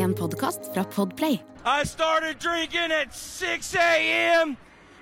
[0.00, 1.42] En podkast fra Podplay.
[1.64, 4.56] I started drinking at 6 a.m.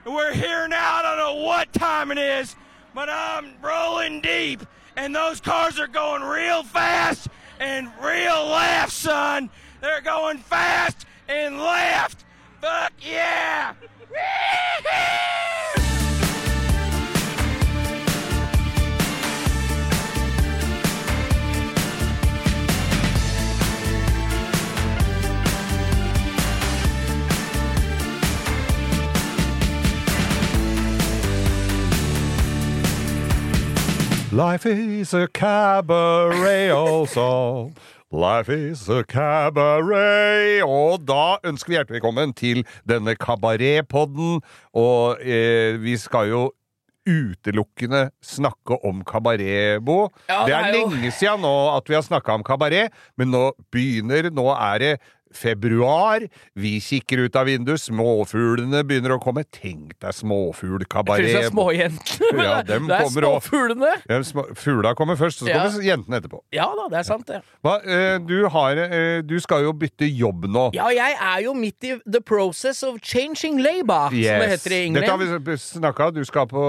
[0.05, 0.97] We're here now.
[0.97, 2.57] I don't know what time it is,
[2.95, 4.67] but I'm rolling deep.
[4.97, 7.29] And those cars are going real fast
[7.61, 9.51] and real left, son.
[9.81, 12.25] They're going fast and left.
[12.61, 13.75] Fuck yeah!
[34.33, 37.73] Life is a cabaret also.
[38.11, 40.63] Life is a cabaret.
[40.67, 44.41] Og da ønsker vi hjertelig velkommen til denne kabaretpodden.
[44.77, 46.43] Og eh, vi skal jo
[47.09, 50.11] utelukkende snakke om kabaret, Bo.
[50.29, 52.93] Ja, det det er er jo- lenge siden nå at vi har snakka om kabaret,
[53.17, 54.91] men nå begynner Nå er det
[55.35, 56.25] februar.
[56.59, 59.45] Vi kikker ut av vinduet, småfuglene begynner å komme.
[59.53, 61.27] Tenk deg Jeg småfuglkabaret.
[61.27, 63.93] det er småjentene, Ja, det, er småfuglene.
[64.09, 65.65] Ja, små- Fugla kommer først, så Ja.
[65.69, 66.41] kommer jentene etterpå.
[66.53, 67.43] Ja da, det er sant, det.
[67.65, 70.71] Hva, eh, du, har, eh, du skal jo bytte jobb nå.
[70.75, 74.93] Ja, jeg er jo midt i the process of changing labor, som det heter i
[74.95, 76.65] Dette har vi snakka Du skal på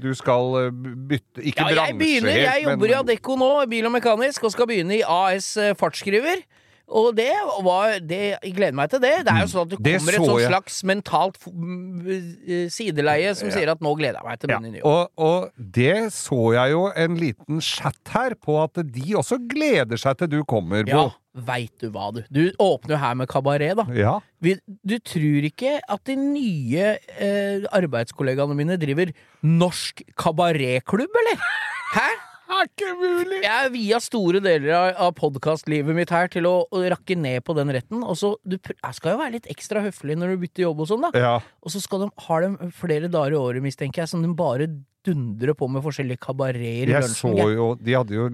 [0.00, 3.86] Du skal eh, bytte Ikke Ja, bransje helt, men jeg jobber i Adecco nå, bil
[3.86, 6.42] og mekanisk, og skal begynne i AS Fartsskriver.
[6.90, 7.30] Og det
[7.62, 9.12] var det, Jeg gleder meg til det.
[9.26, 10.48] Det er jo sånn at det kommer et så jeg.
[10.50, 14.80] slags mentalt eh, sideleie som sier at nå gleder jeg meg til ja, min nye
[14.82, 14.90] jobb.
[14.90, 20.00] og, og det så jeg jo en liten chat her på at de også gleder
[20.00, 21.42] seg til du kommer, Ja, Bo.
[21.46, 22.22] veit du hva, du.
[22.30, 23.86] Du åpner jo her med kabaret, da.
[23.94, 24.16] Ja.
[24.42, 29.12] Du tror ikke at de nye eh, arbeidskollegaene mine driver
[29.46, 31.46] norsk kabaretklubb, eller?
[31.94, 32.08] Hæ?
[32.50, 33.40] Er ikke mulig!
[33.44, 36.56] Jeg via store deler av, av podkastlivet mitt her til å,
[36.90, 38.02] rakke ned på den retten.
[38.02, 40.90] Og så, du jeg skal jo være litt ekstra høflig når du bytter jobb og
[40.90, 41.10] sånn, da.
[41.14, 41.34] Ja.
[41.62, 44.66] Og så skal de, har de flere dager i året, mistenker jeg, som de bare
[45.06, 48.26] dundrer på med forskjellige kabareter i Jeg så jo De hadde jo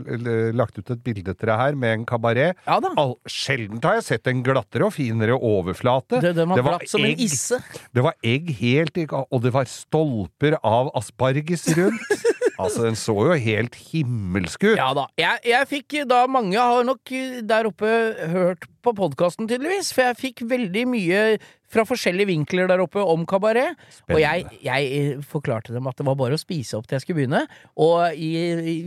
[0.56, 2.58] lagt ut et bilde til deg her med en kabaret.
[2.66, 2.80] Ja
[3.30, 6.20] sjeldent har jeg sett en glattere og finere overflate.
[6.22, 7.22] Det, de har var glatt som en egg.
[7.22, 7.60] isse.
[7.94, 12.16] Det var egg helt i Og det var stolper av asparges rundt.
[12.64, 14.78] altså, den så jo helt himmelsk ut.
[14.78, 15.06] Ja da.
[15.20, 17.90] Jeg, jeg fikk da Mange har nok eh, der oppe
[18.32, 19.92] hørt på podkasten, tydeligvis.
[19.94, 21.22] For jeg fikk veldig mye
[21.72, 23.78] fra forskjellige vinkler der oppe om kabaret.
[24.10, 27.06] Og jeg, jeg eh, forklarte dem at det var bare å spise opp til jeg
[27.06, 27.42] skulle begynne.
[27.82, 28.30] Og i,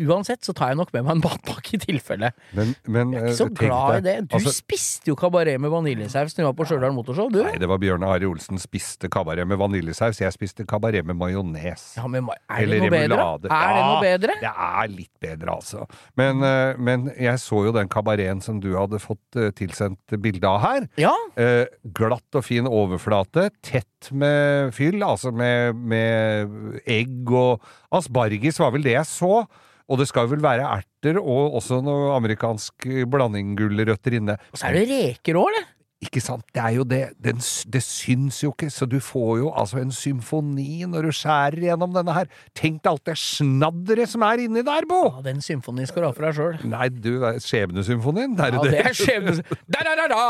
[0.07, 2.31] uansett så tar jeg nok med meg en matpakke i tilfelle.
[2.57, 4.15] Men, men Jeg er ikke så eh, glad i det.
[4.29, 7.41] Du altså, spiste jo kabaret med vaniljesaus når du var på Stjørdal Motorshow, du.
[7.47, 10.21] Nei, det var Bjørn Ari Olsen spiste kabaret med vaniljesaus.
[10.23, 11.85] Jeg spiste kabaret med majones.
[11.99, 12.23] Ja, det
[12.59, 13.51] Eller remulade.
[13.51, 14.39] Er det noe bedre?
[14.43, 15.85] Ja, det er litt bedre, altså.
[16.19, 20.61] Men, eh, men jeg så jo den kabareten som du hadde fått tilsendt bilde av
[20.63, 20.87] her.
[20.99, 21.13] Ja.
[21.39, 21.65] Eh,
[21.95, 27.65] glatt og fin overflate, tett med fyll, altså med, med egg og
[27.95, 29.43] asparges var vel det jeg så.
[29.89, 34.35] Og det skal vel være erter og også noe amerikansk blandinggulrøtter inne.
[34.53, 35.67] Og Så er det reker òg, eller?
[35.99, 36.45] Ikke sant?
[36.55, 36.99] Det er jo det.
[37.19, 37.41] Den,
[37.73, 41.91] det syns jo ikke, så du får jo altså en symfoni når du skjærer gjennom
[41.95, 42.29] denne her.
[42.55, 45.01] Tenk deg alt det snadderet som er inni der, Bo!
[45.17, 46.55] Ja, den symfonien skal du ha for deg sjøl.
[46.71, 47.11] Nei, du,
[47.43, 48.37] skjebnesymfonien?
[48.39, 48.85] Det er Ja, det det.
[48.85, 49.41] er skjebnes...
[49.75, 50.21] Da-da-da-da!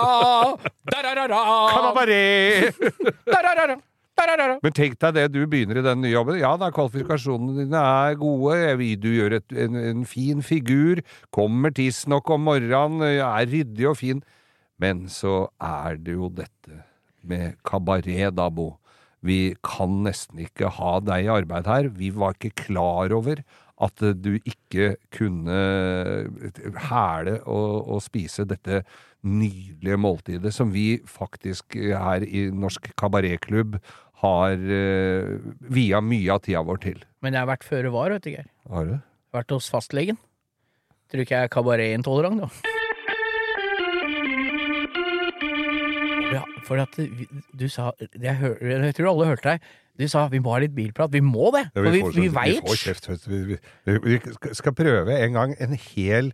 [0.90, 1.44] Da-da-da-da!
[1.76, 2.82] Kabaret!
[3.36, 3.78] Da-da-da-da!
[4.66, 6.42] Men tenk deg det, du begynner i den nye jobben.
[6.42, 8.58] Ja da, kvalifikasjonene dine er gode,
[9.00, 11.00] du gjør et, en, en fin figur,
[11.32, 14.20] kommer tidsnok om morgenen, er ryddig og fin.
[14.80, 16.84] Men så er det jo dette
[17.28, 18.74] med kabaret, da, Bo.
[19.20, 21.90] Vi kan nesten ikke ha deg i arbeid her.
[21.92, 23.42] Vi var ikke klar over
[23.80, 25.60] at eh, du ikke kunne
[26.88, 28.84] hæle og, og spise dette
[29.28, 33.76] nydelige måltidet som vi faktisk her i Norsk Kabaretklubb
[34.24, 35.36] har uh,
[35.72, 37.04] via mye av tida vår til.
[37.24, 38.50] Men jeg har vært føre var, vet du, Geir.
[38.72, 38.98] Har du?
[39.36, 40.20] Vært hos fastlegen.
[41.10, 42.79] Tror ikke jeg er kabaretintolerant, da.
[46.70, 46.94] For at
[47.60, 49.70] du, sa jeg, hør, jeg tror alle hørte deg.
[50.00, 51.12] Du sa vi må ha litt bilprat.
[51.12, 51.66] Vi må det!
[51.74, 53.26] Ja, For vi, får- vi vi veit.
[53.28, 53.42] Vi,
[53.90, 56.32] vi, vi skal- skal prøve en gang en hel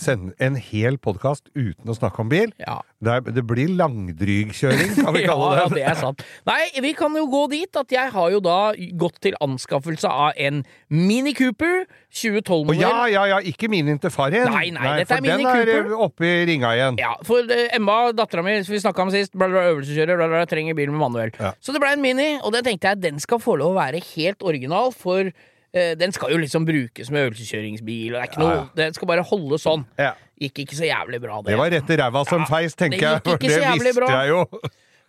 [0.00, 2.52] sende en hel podkast uten å snakke om bil.
[2.62, 2.80] Ja.
[3.04, 5.60] Det, er, det blir langdrygkjøring, kan vi kalle det.
[5.60, 6.24] ja, det er sant.
[6.48, 8.58] Nei, vi kan jo gå dit at jeg har jo da
[9.00, 11.84] gått til anskaffelse av en Mini Cooper
[12.14, 12.82] 2012-modell.
[12.82, 14.48] ja, ja, ja, ikke min Interfarien.
[14.54, 17.00] Nei, nei, dette er for Mini den er oppe i ringa igjen.
[17.02, 20.30] Ja, for eh, Emma, dattera mi, som vi snakka om sist, bla, bla, øvelseskjører, bla,
[20.32, 21.34] bla, trenger bil med manuell.
[21.38, 21.54] Ja.
[21.62, 24.02] Så det ble en Mini, og den tenkte jeg den skal få lov å være
[24.14, 25.30] helt original, for
[25.74, 28.66] Den skal jo liksom brukes som øvelseskjøringsbil, og det er ikke noe Ja, ja.
[28.78, 29.84] Den skal bare holde sånn.
[29.98, 30.12] Ja.
[30.40, 31.50] Gikk ikke så jævlig bra, det.
[31.52, 33.22] Det var rett i ræva som Ja, feis, tenker jeg.
[33.24, 34.08] For det visste bra.
[34.22, 34.44] jeg jo.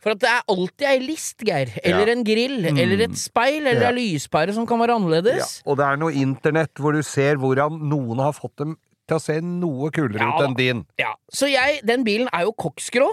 [0.06, 1.69] For at det er alltid ei list, Geir.
[1.83, 2.12] Eller Ja.
[2.13, 2.65] en grill.
[2.65, 3.65] Eller et speil.
[3.65, 3.89] Eller Ja.
[3.89, 5.62] ei lyspære som kan være Ja, annerledes.
[5.65, 8.77] og det er noe internett hvor du ser hvordan noen har fått dem
[9.07, 10.85] til å se noe kulere Ja ut enn din.
[11.00, 11.13] Ja.
[11.31, 13.07] Så jeg, den bilen er jo koksgrå.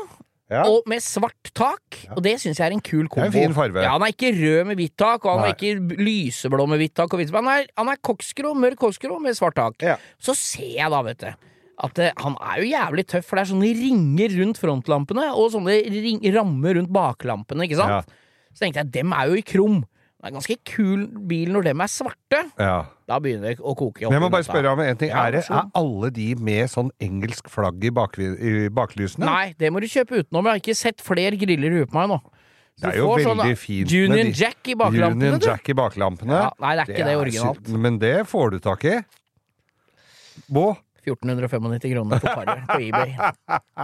[0.52, 0.62] Ja.
[0.68, 3.24] Og med svart tak, og det syns jeg er en kul kombo.
[3.30, 3.80] En fin farve.
[3.84, 5.52] Ja, Han er ikke rød med hvitt tak, og han Nei.
[5.52, 7.14] er ikke lyseblå med hvitt tak.
[7.16, 9.80] Og han er, han er koksgrå, mørk koksgrå med svart tak.
[9.84, 9.96] Ja.
[10.20, 11.30] Så ser jeg da, vet du,
[11.82, 15.48] at det, han er jo jævlig tøff, for det er sånne ringer rundt frontlampene, og
[15.54, 18.02] sånne ring, rammer rundt baklampene, ikke sant?
[18.12, 18.20] Ja.
[18.52, 19.80] Så tenkte jeg, dem er jo i krum.
[20.22, 22.38] Det er en ganske kul bil når dem er svarte.
[22.54, 22.76] Ja.
[23.10, 24.12] Da begynner det å koke opp.
[24.12, 25.10] Men jeg må bare spørre om en ting.
[25.10, 29.26] Er, det, er alle de med sånn engelsk flagg i, bak, i baklysene?
[29.26, 30.46] Nei, det må du kjøpe utenom.
[30.46, 32.20] Jeg har ikke sett flere griller ute på meg nå.
[32.78, 35.42] Så Det er jo får sånn, veldig fint Union de- Jack i baklampene, Union.
[35.42, 36.38] Jack i baklampene.
[36.38, 37.66] Ja, nei, det er ikke det originalt.
[37.66, 38.94] sy- Men det får du tak i.
[40.48, 40.68] Bå?
[41.02, 43.12] 1495 kroner på paret på eBay.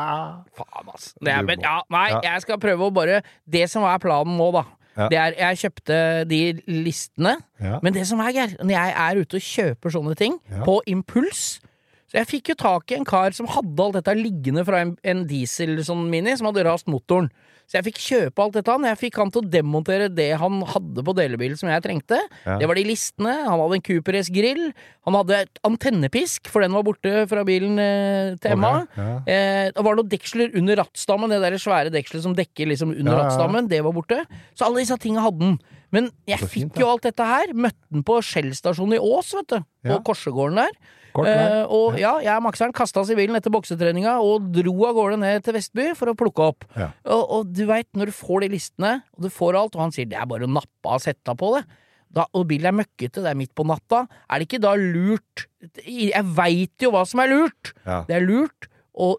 [0.54, 1.14] Faen, altså.
[1.26, 4.62] Er, men ja, nei, jeg skal prøve å bare Det som er planen nå, da,
[4.98, 5.08] Ja.
[5.08, 7.78] det er Jeg kjøpte de listene, Ja.
[7.82, 11.60] men det som er, Geir, når jeg er ute og kjøper sånne ting, på impuls
[12.08, 14.94] Så jeg fikk jo tak i en kar som hadde alt dette liggende fra en,
[15.04, 17.28] en diesel sånn mini, som hadde rast motoren.
[17.68, 18.84] Så jeg fikk kjøpe alt dette han.
[18.88, 22.16] Jeg fikk han til å demontere det han hadde på delebilen som jeg trengte.
[22.46, 22.54] Ja.
[22.62, 23.34] Det var de listene.
[23.44, 24.62] Han hadde en Cooper S-grill.
[25.04, 28.70] Han hadde et antennepisk, for den var borte fra bilen eh, til Emma.
[28.86, 29.04] Okay.
[29.04, 29.18] ja.
[29.28, 33.12] Eh, det var noen deksler under rattstammen, det der svære dekselet som dekker liksom under
[33.12, 33.68] Ja, rattstammen.
[33.68, 34.22] Det var borte.
[34.56, 35.58] Så alle disse tinga hadde han.
[35.92, 37.52] Men jeg fint, fikk jo alt dette her.
[37.52, 39.68] Møtte den på Shell-stasjonen i Ås, vet du.
[39.90, 40.96] På Korsegården der.
[41.18, 41.48] Kort vei.
[41.58, 45.44] Eh, og ja, jeg og Makseren kasta bilen etter boksetreninga og dro av gårde ned
[45.46, 46.64] til Vestby for å plukke opp.
[46.78, 46.92] Ja.
[47.10, 49.94] Og, og du veit, når du får de listene, og du får alt, og han
[49.94, 51.64] sier det er bare å nappe av setta på det,
[52.08, 55.42] da, og bilen er møkkete, det er midt på natta, er det ikke da lurt
[55.84, 57.74] Jeg veit jo hva som er lurt!
[57.84, 58.02] Ja.
[58.08, 59.16] Det er lurt å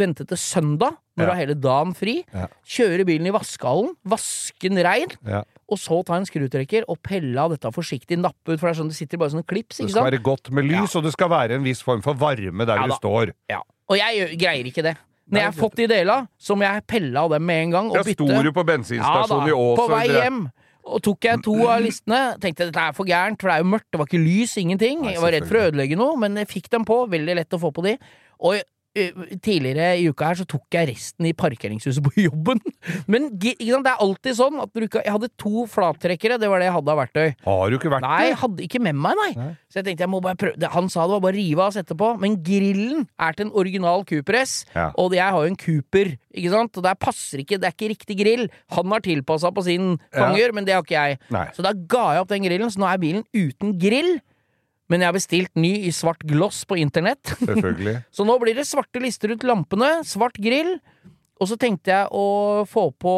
[0.00, 2.46] vente til søndag, når du har hele dagen fri, Ja.
[2.64, 5.42] kjøre bilen i vaskehallen, vaske den rein, Ja.
[5.70, 8.80] Og så ta en skrutrekker og pelle av dette forsiktig, nappe ut, for det er
[8.80, 11.30] sånn det sitter bare sånne klips, Det skal være godt med lys, og det skal
[11.32, 13.34] være en viss form for varme der Ja du står.
[13.50, 13.62] Ja.
[13.90, 14.96] Og jeg greier ikke det.
[15.30, 17.92] Når jeg har fått de dela, så må jeg pelle av dem med en gang
[17.92, 18.26] og bytte.
[18.26, 20.40] Jeg sto du på Ja bensinstasjonen i Ås på vei hjem.
[20.90, 22.20] Og tok jeg to av listene.
[22.42, 25.04] Tenkte dette er for gærent, for det er jo mørkt, det var ikke lys, ingenting.
[25.06, 27.04] Jeg var redd for å ødelegge noe, men jeg fikk dem på.
[27.12, 27.94] Veldig lett å få på de.
[28.40, 28.58] Og
[28.94, 32.60] tidligere i uka her så tok jeg resten i parkeringshuset på jobben.
[33.10, 36.92] Men det er alltid sånn at Jeg hadde to flattrekkere, det var det jeg hadde
[36.94, 37.28] av verktøy.
[37.46, 38.08] Har du ikke verktøy?
[38.08, 39.30] Nei, jeg hadde ikke med meg, nei.
[39.38, 39.50] Nei.
[39.70, 41.70] Så jeg tenkte jeg må bare prøve Han sa det var bare å rive av
[41.70, 44.88] og sette på, men grillen er til en original Cooper S, Ja.
[44.98, 47.92] og jeg har jo en Cooper, ikke sant, og der passer ikke, det er ikke
[47.94, 48.48] riktig grill.
[48.76, 50.32] Han har tilpassa på sin Ja.
[50.54, 51.18] men det har ikke jeg.
[51.30, 51.46] Nei.
[51.54, 54.18] Så da ga jeg opp den grillen, så nå er bilen uten grill.
[54.90, 57.36] Men jeg har bestilt ny i svart gloss på internett.
[57.38, 58.00] Selvfølgelig.
[58.16, 60.76] Så nå blir det svarte lister rundt lampene, svart grill.
[61.40, 63.12] Og så tenkte jeg å få på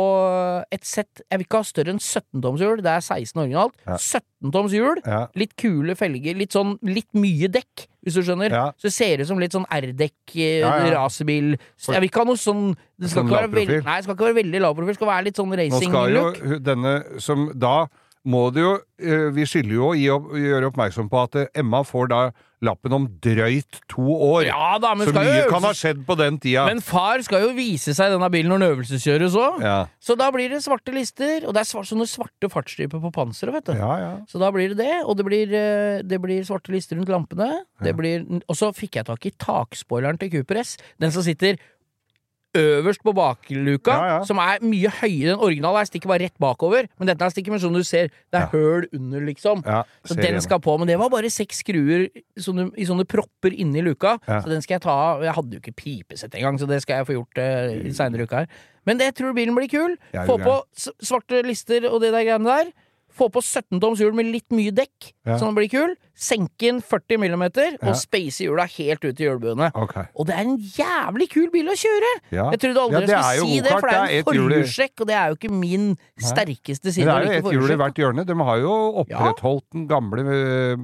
[0.71, 2.83] et sett Jeg vil ikke ha større enn 17-tomshjul.
[2.85, 3.75] det er 16 originalt.
[3.83, 3.97] Ja.
[3.99, 5.25] 17-tomshjul, Ja.
[5.35, 8.55] litt kule felger, litt sånn litt mye dekk, hvis du skjønner.
[8.55, 8.69] Ja.
[8.79, 12.29] Så det ser ut som litt sånn R-dekk, eh, Ja, racerbil Jeg vil ikke ha
[12.31, 14.77] noe sånn Det skal, Sånn ikke være, veld, nei, det skal ikke være veldig lav
[14.79, 16.15] profil, det skal være litt sånn racing-look.
[16.15, 16.95] Nå skal jo denne
[17.27, 17.75] som da
[18.29, 18.73] må det jo
[19.03, 22.23] eh, Vi skylder jo å gjøre oppmerksom på at eh, Emma får da
[22.63, 24.45] lappen om drøyt to år.
[24.47, 26.63] Ja da, men Så mye kan ha skjedd på den tida.
[26.69, 29.59] Men far skal jo vise seg denne bilen når den øvelseskjøres òg.
[29.67, 29.81] ja.
[29.99, 33.57] Så da blir det svarte lister, og det er svart, sånne svarte fartsstriper på panseret,
[33.59, 33.75] vet du.
[33.81, 34.13] ja, ja.
[34.31, 37.51] Så da blir det det, og det blir, eh, det blir svarte lister rundt lampene.
[37.83, 40.77] Det blir, og så fikk jeg tak i takspoileren til Cooper S.
[41.03, 41.59] Den som sitter
[42.55, 44.25] øverst på bakluka, Ja, ja.
[44.29, 45.33] som er mye høyere.
[45.35, 45.81] enn originalen.
[45.87, 48.41] Jeg stikker bare rett bakover, men dette er stikker med sånn du ser, det er
[48.41, 48.47] Ja.
[48.53, 49.63] høl under, liksom.
[50.05, 53.83] Så den skal på, men det var bare seks skruer sånne, i sånne propper inni
[53.83, 54.19] luka.
[54.27, 55.23] Så den skal jeg ta av.
[55.23, 58.25] Jeg hadde jo ikke pipesett engang, så det skal jeg få gjort uh, seinere i
[58.25, 58.49] uka her.
[58.85, 59.97] Men det jeg tror bilen blir kul.
[60.27, 60.63] Få på
[61.01, 62.73] svarte lister og det der greiene der.
[63.13, 65.37] Få på 17 toms hjul med litt mye dekk, Ja.
[65.37, 65.95] så den blir kul.
[66.17, 67.91] Senke inn 40 millimeter, Ja.
[67.91, 69.69] og space hjula helt ut i hjulbuene.
[69.75, 70.05] Okay.
[70.17, 72.13] Og det er en jævlig kul bil å kjøre!
[72.33, 72.51] Ja.
[72.51, 75.15] Jeg trodde aldri Ja, jeg skulle si det, for det er en forhjulstrekk, og det
[75.15, 77.05] er jo ikke min sterkeste Men side.
[77.05, 78.27] det er jo ett et hjul i hvert hjørne.
[78.27, 80.77] De har jo opprettholdt den gamle eh,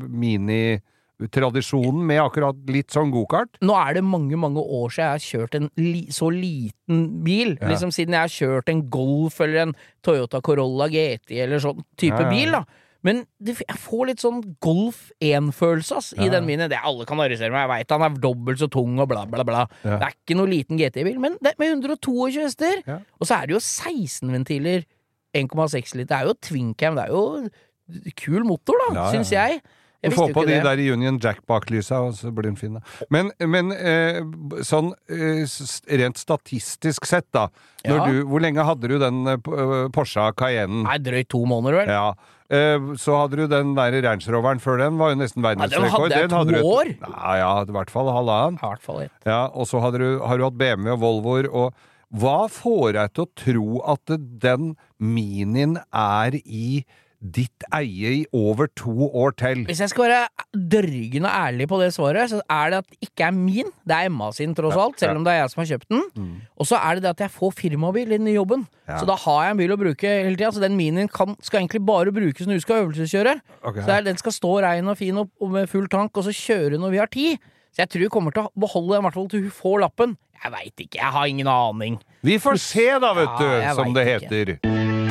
[1.19, 3.59] minitradisjonen med akkurat litt sånn gokart.
[3.65, 7.57] Nå er det mange, mange år siden jeg har kjørt en li så liten bil.
[7.59, 7.71] Ja.
[7.73, 12.21] Liksom siden jeg har kjørt en Golf eller en Toyota Corolla GT eller sånn type
[12.23, 12.65] Ja, ja, bil, da.
[13.07, 16.67] Men det, jeg får litt sånn Golf 1-følelse ass, i den minen.
[16.71, 19.45] Det alle kan arrestere meg, jeg veit han er dobbelt så tung og bla, bla,
[19.47, 19.65] bla.
[19.85, 22.83] Det er ikke noe liten GT-bil, men det med 122 hester.
[23.19, 24.83] Og så er det jo 16 ventiler,
[25.39, 26.11] 1,6 liter.
[26.11, 29.63] Det er jo twincam, det er jo kul motor, da, Ja, syns jeg.
[30.03, 30.63] Jeg Få på de det.
[30.63, 32.77] der Union Jack-baklysa, og så blir den fin.
[33.11, 34.21] Men, men eh,
[34.63, 35.43] sånn eh,
[35.99, 37.49] rent statistisk sett, da.
[37.83, 38.05] Ja.
[38.07, 40.85] du, hvor lenge hadde du den eh, Porscha Cayennen?
[40.87, 41.91] Nei, drøyt to måneder, vel.
[41.91, 42.13] Ja.
[42.49, 45.91] Eh, så hadde du den der Range Roveren før den, var jo nesten den verdensrekord.
[45.97, 46.93] hadde jeg Den to du et- år.
[47.03, 48.63] Ja, ja, i hvert fall halvannen.
[48.63, 49.13] I hvert fall ett.
[49.27, 51.75] Ja, og så har du hatt BMW og Volvoer, og
[52.15, 54.15] hva får deg til å tro at
[54.47, 56.85] den Minien er i
[57.19, 59.65] ditt eie i over to år til?
[59.67, 60.21] Hvis jeg skal være
[60.55, 63.73] dørgende ærlig på det svaret, så er det at det ikke er min.
[63.83, 65.17] Det er Emma sin, tross Ja, alt, selv ja.
[65.19, 66.31] om det er jeg som har kjøpt den.
[66.57, 68.67] Og så er det det at jeg får firmabil i den jobben.
[68.87, 69.01] Ja.
[69.01, 70.53] Så da har jeg en bil å bruke hele tida.
[70.55, 73.35] Så den minien kan, skal egentlig bare brukes når du skal øvelseskjøre.
[73.63, 73.83] Okay.
[73.83, 76.79] Så den skal stå rein og fin og, og med full tank, og så kjøre
[76.79, 77.43] når vi har tid.
[77.75, 79.79] Så jeg tror hun kommer til å beholde den i hvert fall til hun får
[79.85, 80.17] lappen.
[80.39, 81.99] Jeg veit ikke, jeg har ingen aning.
[82.23, 85.08] Vi får se, da, vet du, som det det ikke.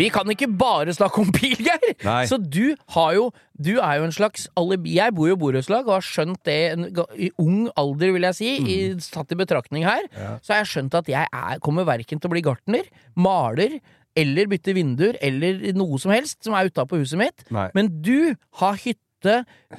[0.00, 1.94] Vi kan ikke bare snakke om bil, Geir!
[2.30, 3.28] Så du har jo
[3.60, 4.94] Du er jo en slags alibi.
[4.96, 6.86] Jeg bor jo i borettslag og har skjønt det en,
[7.20, 8.76] i ung alder, vil jeg si, i,
[9.12, 10.06] tatt i betraktning her.
[10.40, 12.88] Så har jeg skjønt at jeg er, kommer verken til å bli gartner,
[13.20, 13.76] maler
[14.18, 17.44] eller bytte vinduer eller noe som helst som er utapå huset mitt.
[17.52, 17.68] Nei.
[17.76, 19.04] Men du har hytte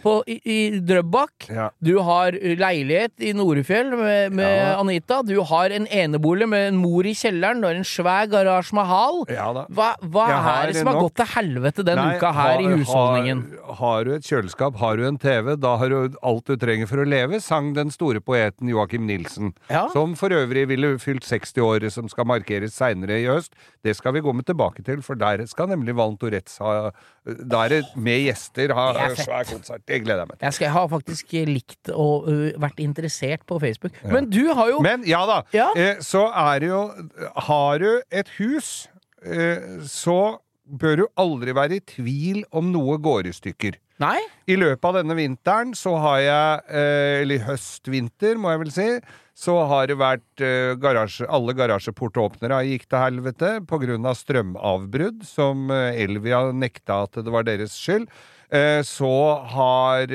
[0.04, 1.48] på, i, i Drøbak.
[1.52, 1.70] Ja.
[1.84, 4.78] Du har leilighet i Norefjell med, med Ja.
[4.80, 5.22] Anita.
[5.26, 7.62] Du har en enebolig med en mor i kjelleren.
[7.62, 9.22] Du har en svær garasje med hal.
[9.34, 9.48] Ja.
[9.70, 12.62] Hva, hva har er det som har nok- gått til helvete den Nei, uka her
[12.62, 13.44] i husholdningen?
[13.66, 16.88] Har, har du et kjøleskap, har du en TV, da har du alt du trenger
[16.88, 19.54] for å leve, sang den store poeten Joakim Nilsen.
[19.94, 23.52] Som for øvrig ville fylt 60 år, som skal markeres seinere i høst.
[23.84, 26.92] Det skal vi med tilbake til, for der skal nemlig Valen Tourettes ha
[27.22, 29.84] Da er det med gjester ha er svær konsert.
[29.86, 30.46] Det gleder jeg meg til.
[30.48, 34.00] Jeg, skal, jeg har faktisk likt og uh, vært interessert på Facebook.
[34.10, 35.70] Men du har jo Men ja da, Ja.
[35.78, 36.82] Eh, så er det jo
[37.48, 38.90] Har du et hus,
[39.22, 43.78] eh, så bør du aldri være i tvil om noe går i stykker.
[44.02, 44.18] Nei?
[44.50, 48.88] I løpet av denne vinteren så har jeg, eh, eller høst-vinter må jeg vel si,
[49.38, 56.04] så har det vært eh, garasje, alle garasjeportåpnere gikk til helvete av strømavbrudd, som eh,
[56.04, 58.10] Elvia nekta at det var deres skyld.
[58.52, 59.12] Eh, så
[59.54, 60.12] har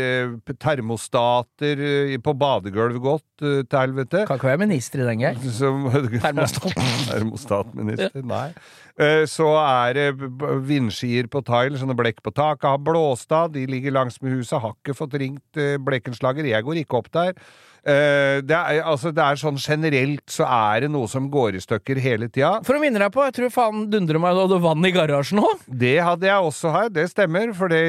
[0.60, 1.80] termostater
[2.20, 4.26] på badegulv gått til helvete.
[4.28, 5.40] Kan ikke være minister i den, Geir.
[6.26, 6.76] Termostat.
[7.08, 8.50] Termostatminister, nei.
[8.98, 13.50] Eh, Så er det b- vindskier på tile, sånne blekk på taket har blåst av,
[13.52, 17.10] de ligger langs med huset, har ikke fått ringt eh, blekkenslager, jeg går ikke opp
[17.12, 17.34] der.
[17.86, 21.60] Eh, Det er, altså, det er sånn generelt så er det noe som går i
[21.62, 22.62] stykker hele tida.
[22.64, 25.38] For å minne deg på, jeg tror faen dundrer meg du hadde vann i garasjen
[25.44, 25.60] òg.
[25.68, 27.84] Det hadde jeg også her, det stemmer, for det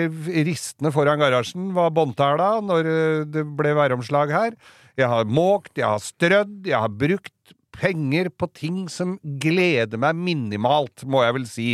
[0.46, 4.60] ristene foran garasjen var båndtæla når eh, det ble væromslag her.
[4.98, 7.34] Jeg har måkt, jeg har strødd, jeg har brukt
[7.78, 11.68] penger på ting som gleder meg minimalt, må jeg vel si.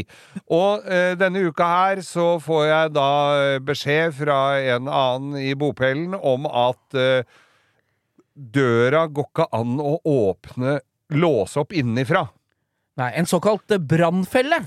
[0.51, 4.39] Og eh, denne uka her så får jeg da eh, beskjed fra
[4.75, 7.25] en annen i bopelen om at eh,
[8.33, 10.79] døra går ikke an å åpne,
[11.13, 12.27] låse opp innenfra.
[12.99, 14.63] Nei, en såkalt ø, brannfelle.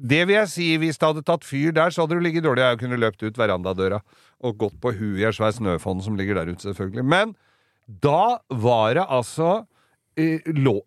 [0.00, 2.64] Det vil jeg si, hvis det hadde tatt fyr der, så hadde du ligget dårlig.
[2.64, 4.00] Jeg kunne løpt ut verandadøra
[4.40, 7.04] og gått på huet i en svær snøfonn som ligger der ute, selvfølgelig.
[7.04, 7.34] Men
[8.00, 9.69] da var det altså eh,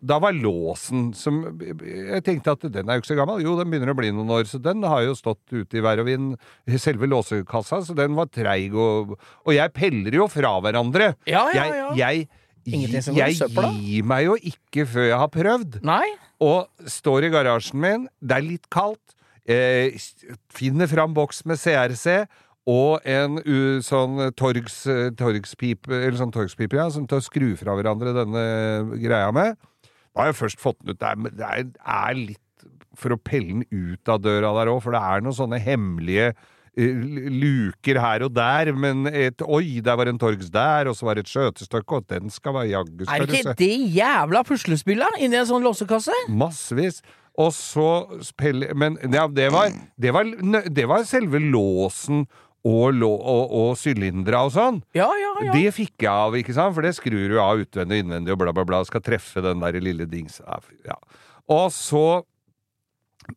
[0.04, 3.42] Da var låsen som Jeg tenkte at den er jo ikke så gammel.
[3.44, 6.02] Jo, den begynner å bli noen år, så den har jo stått ute i vær
[6.02, 6.34] og vind,
[6.80, 11.14] selve låsekassa, så den var treig og Og jeg peller jo fra hverandre.
[11.30, 11.88] Ja, ja, ja.
[11.98, 12.28] Jeg,
[12.64, 13.70] jeg, jeg søpla.
[13.76, 16.06] gir meg jo ikke før jeg har prøvd Nei?
[16.44, 18.06] og står i garasjen min.
[18.20, 19.00] Det er litt kaldt.
[19.44, 19.92] Eh,
[20.48, 22.22] finner fram boks med CRC
[22.70, 24.78] og en u, sånn torgs,
[25.20, 28.44] torgspipe, eller sånn torgspipe, ja, som tar skru fra hverandre denne
[29.02, 29.58] greia med.
[30.14, 32.40] Da har jeg først fått den ut der, men det er, er litt
[32.98, 36.28] for å pelle den ut av døra der òg, for det er noen sånne hemmelige
[36.30, 37.02] eh,
[37.34, 41.18] luker her og der, men et Oi, der var en torgs der, og så var
[41.18, 45.42] det et skjøtestykke, og den skal være jaggu Er det ikke det jævla puslespillet inni
[45.42, 46.16] en sånn låsekasse?
[46.32, 47.02] Massevis.
[47.34, 47.88] Og så
[48.22, 50.28] spille, Men ja, det, var, det, var,
[50.70, 52.28] det var selve låsen
[52.64, 54.82] og, og, og sylindere og sånn.
[54.96, 55.52] Ja, ja, ja.
[55.52, 56.74] Det fikk jeg av, ikke sant?
[56.76, 58.84] For det skrur du av utvendig og innvendig og bla, bla, bla.
[58.88, 60.40] Skal treffe den der lille dings...
[60.86, 60.96] Ja.
[61.52, 62.24] Og så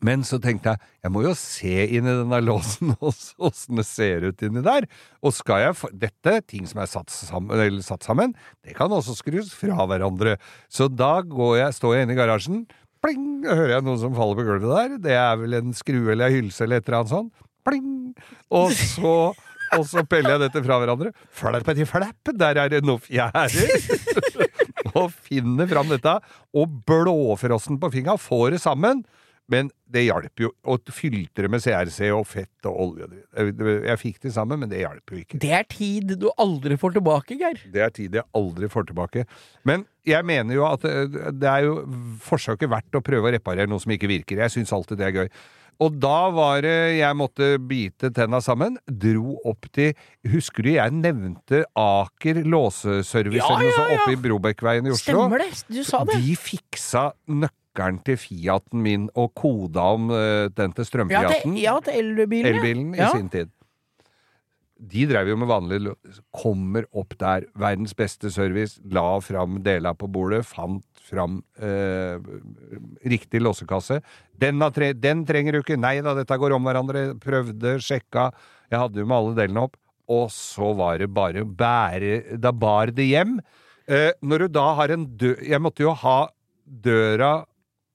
[0.04, 2.94] Men så tenkte jeg jeg må jo se inn i denne låsen
[3.48, 4.88] åssen det ser ut inni der.
[5.20, 8.92] Og skal jeg få Dette, ting som er satt sammen, eller satt sammen, det kan
[8.92, 10.36] også skrus fra hverandre.
[10.72, 12.62] Så da går jeg, står jeg inne i garasjen,
[13.04, 14.96] pling, hører jeg noe som faller på gulvet der.
[15.04, 17.47] Det er vel en skrue eller ei hylse eller et eller annet sånt.
[17.68, 18.16] Pling!
[18.54, 19.14] Og så
[19.76, 21.12] og så peller jeg dette fra hverandre.
[21.34, 23.68] Flappeti flapp, der er det noe fjærer!
[24.98, 26.14] og finner fram dette,
[26.56, 29.04] og blåfrossen på fingra, får det sammen.
[29.48, 30.50] Men det hjalp jo.
[30.68, 35.08] Å det med CRC og fett og olje Jeg, fikk det sammen, men det hjalp
[35.08, 35.38] jo ikke.
[35.40, 37.62] Det er tid du aldri får tilbake, Geir.
[37.72, 39.24] Det er tid jeg aldri får tilbake.
[39.64, 41.78] Men jeg mener jo at det, det er jo
[42.24, 44.44] forsøket verdt å prøve å reparere noe som ikke virker.
[44.44, 45.32] Jeg syns alltid det er gøy.
[45.84, 48.78] Og da var det jeg måtte bite tenna sammen.
[48.88, 49.92] Dro opp til
[50.26, 53.98] Husker du jeg nevnte Aker låseservice Ja, ja, ja.
[53.98, 55.22] oppe i Brobekveien i Oslo?
[55.22, 55.52] Stemmer det?
[55.70, 56.18] Du sa det.
[56.24, 61.78] De fiksa nøkkelen til Fiaten min og koda om eh, den til Ja, til, ja,
[61.84, 62.50] til elbilen.
[62.56, 63.54] Elbilen i sin tid.
[64.78, 65.94] De drev jo med vanlig
[66.34, 72.20] Kommer opp der, verdens beste service, la fram dela på bordet, fant fram eh,
[73.08, 74.00] riktig låsekasse.
[74.38, 77.04] Den, tre, den trenger du ikke, nei da, dette går om hverandre.
[77.22, 78.28] Prøvde, sjekka.
[78.68, 79.78] Jeg hadde jo med alle delene opp.
[80.08, 83.38] Og så var det bare bære Da bar det hjem.
[83.88, 86.18] Eh, når du da har en dør Jeg måtte jo ha
[86.64, 87.32] døra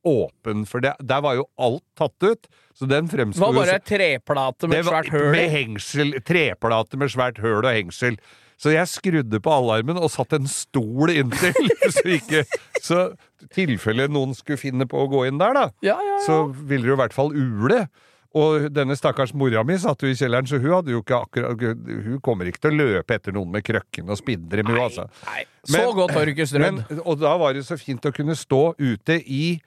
[0.05, 2.47] åpen, for det, der var jo alt tatt ut.
[2.73, 7.09] Så den Det var bare ei treplate med var- svært høl Med hengsel, treplate med
[7.13, 8.17] svært høl og hengsel.
[8.57, 12.45] Så jeg skrudde på alarmen og satte en stol inntil, så ikke
[12.81, 13.15] Så
[13.53, 16.19] tilfelle noen skulle finne på å gå inn der, da, Ja, ja, ja.
[16.25, 17.87] så ville det jo i hvert fall ule.
[18.33, 21.59] Og denne stakkars mora mi satt jo i kjelleren, så hun hadde jo ikke akkurat
[21.61, 25.05] Hun kommer ikke til å løpe etter noen med krøkken og spinnere, hun, altså.
[25.27, 26.81] Nei, så Men- godt har du ikke strødd.
[27.05, 29.61] Og da var det så fint å kunne stå ute i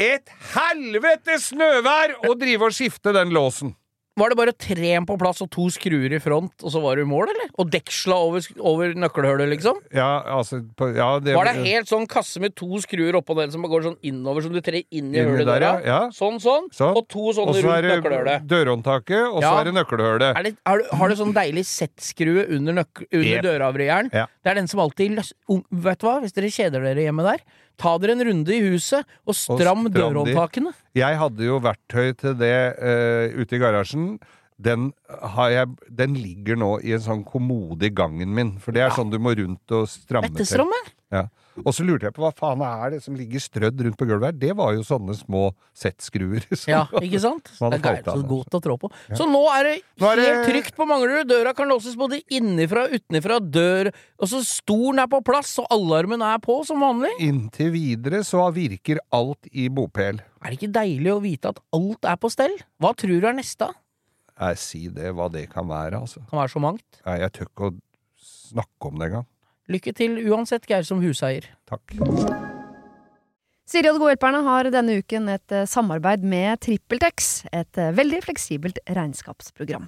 [0.00, 3.74] et helvetes snøvær og drive og skifte den låsen.
[4.14, 7.02] Var det bare tre på plass og to skruer i front, og så var du
[7.02, 7.48] i mål, eller?
[7.58, 9.80] Og deksla over, over nøkkelhullet, liksom?
[9.90, 13.50] Ja, altså på, ja, det, Var det helt sånn kasse med to skruer oppå den
[13.50, 15.98] som går sånn innover, som du trer inn i hullet der, ja, ja.
[16.14, 16.70] Sånn, sånn.
[16.70, 16.94] Sånn.
[16.94, 18.46] Og to sånne rundt det nøkkelhullet.
[18.54, 19.58] dørhåndtaket, og så Ja.
[19.58, 20.28] er det nøkkelhullet.
[20.38, 23.42] Er det, har, du, har du sånn deilig Z-skrue under, under Jep.
[23.42, 24.14] døravrieren?
[24.14, 25.34] Det er den som alltid løs...
[25.74, 27.42] Vet du hva, hvis dere kjeder dere hjemme der,
[27.80, 30.72] ta dere en runde i huset og stram stram dørhåndtakene.
[30.96, 34.08] Jeg hadde jo verktøy til det uh, ute i garasjen.
[34.64, 34.92] Den,
[35.34, 38.94] har jeg, den ligger nå i en sånn kommode i gangen min, for det er
[38.94, 40.36] sånn du må rundt og stramme til.
[40.38, 40.78] Etterstramme?
[41.14, 41.26] Ja.
[41.62, 44.32] Og så lurte jeg på hva faen er det som ligger strødd rundt på gulvet
[44.32, 44.38] her?
[44.42, 45.44] Det var jo sånne små
[45.76, 46.42] Z-skruer.
[46.72, 47.50] Ja, ikke sant?
[47.60, 48.90] Det er så godt å trå på.
[49.14, 51.28] Så nå er det helt er det- trygt på Manglerud.
[51.30, 53.38] Døra kan låses både innenfra og utenifra.
[53.38, 57.12] Dør Og så stolen er på plass, og alarmen er på som vanlig.
[57.22, 60.18] Inntil videre så virker alt i bopel.
[60.42, 62.56] Er det ikke deilig å vite at alt er på stell?
[62.82, 63.70] Hva tror du er neste?
[64.40, 66.24] Nei, si det, hva det kan være, altså.
[66.30, 66.82] Kan være så mangt.
[67.06, 67.74] Nei, jeg tør ikke å
[68.50, 69.26] snakke om det engang.
[69.72, 71.46] Lykke til uansett, Geir, som huseier.
[71.68, 71.96] Takk.
[73.64, 77.94] Siri og de gode hjelperne har denne uken et eh, samarbeid med TrippelTex, et eh,
[77.96, 79.86] veldig fleksibelt regnskapsprogram.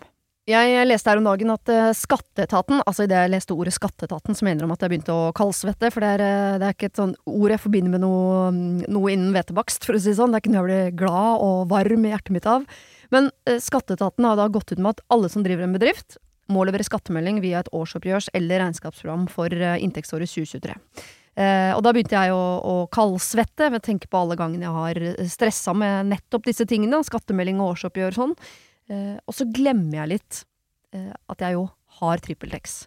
[0.49, 4.49] Jeg leste her om dagen at eh, Skatteetaten, altså idet jeg leste ordet Skatteetaten, så
[4.49, 7.12] mener de at jeg begynte å kaldsvette, for det er, det er ikke et sånn
[7.29, 10.33] ord jeg forbinder med noe, mm, noe innen hvetebakst, for å si det sånn.
[10.33, 12.65] Det er ikke noe jeg blir glad og varm i hjertet mitt av.
[13.12, 16.17] Men Skatteetaten har da gått ut med at alle som driver en bedrift,
[16.53, 20.77] må levere skattemelding via et årsoppgjørs- eller regnskapsprogram for eh, inntektsåret 2023.
[21.37, 24.77] Eh, og da begynte jeg å, å kaldsvette ved å tenke på alle gangene jeg
[24.77, 28.37] har stressa med nettopp disse tingene, skattemelding og årsoppgjør og sånn.
[28.93, 30.45] Eh, og så glemmer jeg litt
[30.97, 31.67] at jeg jo
[31.99, 32.87] har TrippelTex.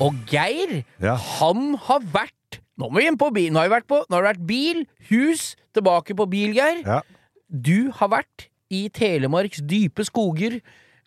[0.00, 1.14] Og Geir, Ja.
[1.16, 2.32] han har vært
[2.78, 3.50] Nå må vi inn på bil.
[3.52, 6.82] Nå har vært på Nå har det vært bil, hus, tilbake på bil, Geir.
[6.84, 7.00] Ja.
[7.48, 10.60] Du har vært i Telemarks dype skoger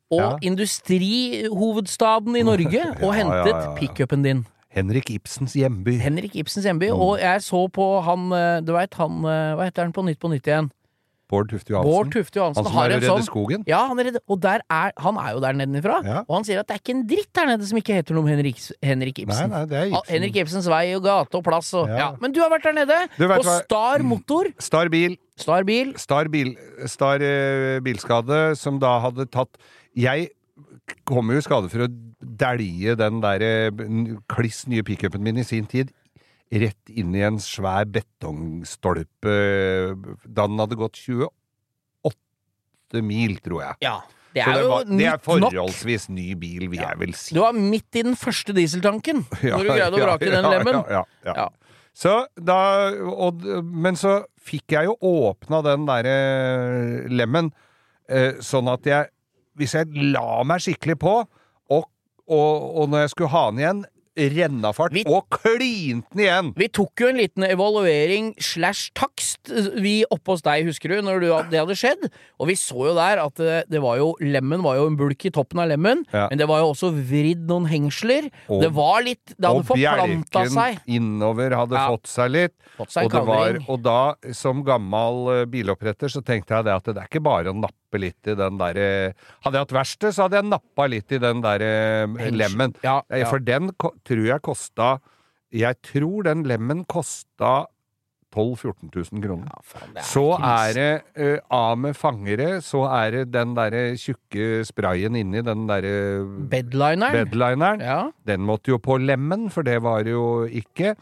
[0.09, 0.37] og Ja.
[0.41, 4.45] industrihovedstaden i Norge og hentet pickupen din.
[4.73, 5.97] Henrik Ibsens hjemby.
[5.99, 6.89] Henrik Ibsens hjemby.
[6.89, 6.99] Mm.
[7.01, 10.19] Og jeg så på han eh, Du veit han eh, Hva heter han på Nytt
[10.21, 10.71] på Nytt igjen?
[11.29, 11.91] Bård Tufte Johansen.
[11.91, 13.65] Bård Tufte Johansen Han som er å redde sånn skogen.
[13.69, 14.63] Ja, han er, redde, og er,
[14.97, 15.99] han er jo der nedenifra.
[16.07, 16.23] Ja.
[16.25, 18.25] Og han sier at det er ikke en dritt der nede som ikke heter noe
[18.25, 19.53] om Henrik, Henrik Ibsen.
[19.53, 20.13] nei, det er Ah, Ibsen.
[20.15, 21.99] Henrik Ibsens vei og gate og plass og ja.
[22.01, 22.09] Ja.
[22.23, 22.97] Men du har vært der nede!
[23.19, 24.49] På Star Motor.
[24.57, 25.19] Star Bil.
[25.39, 25.93] Star Bil.
[26.01, 26.55] Star, bil,
[26.89, 29.61] Star uh, bilskade, som da hadde tatt
[29.95, 30.31] Jeg
[31.05, 31.89] kom jo i skade for å
[32.19, 33.69] dælje den der eh,
[34.31, 35.91] kliss nye pickupen min i sin tid
[36.49, 39.33] rett inn i en svær betongstolpe
[40.25, 43.83] da den hadde gått 28 mil, tror jeg.
[43.85, 43.99] Ja.
[44.29, 47.33] Det er jo var, det er forholdsvis ny bil, vil jeg vel si.
[47.33, 50.45] Du var midt i den første dieseltanken Ja, når du greide å ja, vrake den
[50.45, 50.77] lemmen.
[50.85, 51.45] Ja, ja, ja.
[51.45, 51.47] Ja.
[51.99, 52.59] Så da
[53.09, 56.13] og, Men så fikk jeg jo åpna den derre
[57.11, 57.49] lemmen,
[58.07, 59.09] eh, sånn at jeg
[59.59, 61.15] Hvis jeg la meg skikkelig på,
[61.73, 61.89] og,
[62.29, 63.81] og, og når jeg skulle ha den igjen,
[64.35, 66.51] rennafart Vi- og klinte den igjen!
[66.59, 71.19] Vi tok jo en liten evaluering slash takst, vi oppe hos deg, husker du, når
[71.23, 72.07] du, det hadde skjedd.
[72.39, 75.25] Og vi så jo der at det, det var jo Lemmen var jo en bulk
[75.25, 76.27] i toppen av lemmen, Ja.
[76.29, 78.29] men det var jo også vridd noen hengsler.
[78.49, 80.79] Og- det var litt Det hadde og forplanta bjelken seg.
[80.87, 81.87] innover hadde Ja.
[81.89, 82.53] fått seg litt.
[82.77, 86.73] Fått seg Og, det var, og da, som gammel eh, biloppretter, så tenkte jeg det
[86.75, 90.13] at det er ikke bare å nappe litt i den derre Hadde jeg hatt verksted,
[90.13, 91.71] så hadde jeg nappa litt i den derre
[92.29, 92.75] lemmen.
[92.83, 93.29] Ja, Eh, ja.
[93.29, 93.71] For den
[94.05, 94.99] tror jeg kosta
[95.51, 97.65] Jeg tror den lemmen kosta
[98.29, 99.47] 12 000-14 000 kroner.
[99.49, 103.95] Ja, faen, er Så er det uh, av med fangere, så er det den derre
[103.97, 106.21] tjukke sprayen inni den derre
[106.51, 107.25] Bedlineren.
[107.25, 107.81] bedlineren.
[107.81, 108.11] Ja.
[108.29, 110.93] Den måtte jo på lemmen, for det var det jo ikke.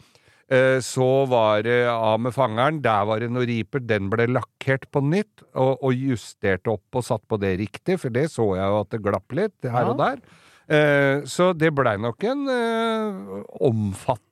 [0.48, 4.86] Eh, Så var det av med fangeren, der var det noe riper, den ble lakkert
[4.90, 8.64] på nytt, og, og justert opp og satt på det riktig, for det så jeg
[8.72, 10.22] jo at det glapp litt her og der.
[10.68, 14.28] Eh, Så det blei nok en eh, omfattende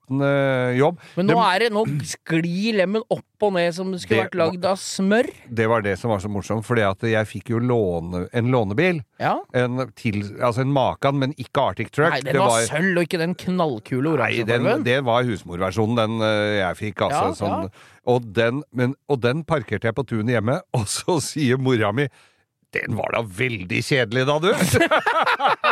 [0.76, 0.98] jobb.
[1.16, 4.30] Men nå Det- er det Nå sklir lemmen opp og ned som det skulle Det
[4.30, 5.26] vært lagd av smør.
[5.52, 9.02] Det var det som var så morsomt, fordi at jeg fikk jo låne, en lånebil.
[9.18, 9.40] Ja.
[9.54, 12.10] En, til, altså en Makan, men ikke Arctic Truck.
[12.12, 14.84] Nei, den Det var sølv, og ikke den knallkule oransjefargen.
[14.84, 17.26] det var husmorversjonen, den eh, jeg fikk, altså.
[17.26, 17.62] Ja, sånn.
[17.64, 17.68] ja.
[18.06, 22.06] Og, den, men, og den parkerte jeg på tunet hjemme, og så sier mora mi
[22.84, 24.50] den var da veldig kjedelig, da, du!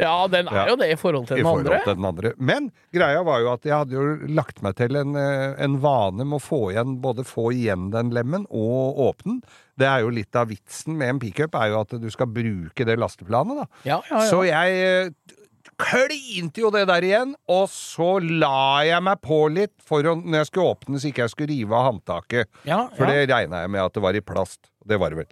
[0.00, 1.80] Ja, den er jo det i forhold til I den forhold andre.
[1.84, 2.32] til den andre.
[2.38, 4.04] Men greia var jo at jeg hadde jo
[4.36, 8.12] lagt meg til en, eh, en vane med å få igjen, både få igjen den
[8.14, 9.42] lemmen og åpne den.
[9.80, 12.86] Det er jo litt av vitsen med en pickup, er jo at du skal bruke
[12.88, 13.66] det lasteplanet, da.
[13.88, 14.24] Ja, ja, ja.
[14.30, 15.36] Så jeg eh,
[15.80, 20.42] klinte jo det der igjen, og så la jeg meg på litt for å, når
[20.42, 22.50] jeg skulle åpne så ikke jeg skulle rive av håndtaket.
[22.68, 24.60] ja, For det regna jeg med at det var i plast.
[24.84, 25.30] Det var det vel.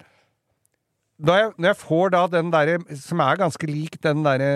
[1.19, 4.51] Da jeg, når jeg får da den derre som er ganske lik den derre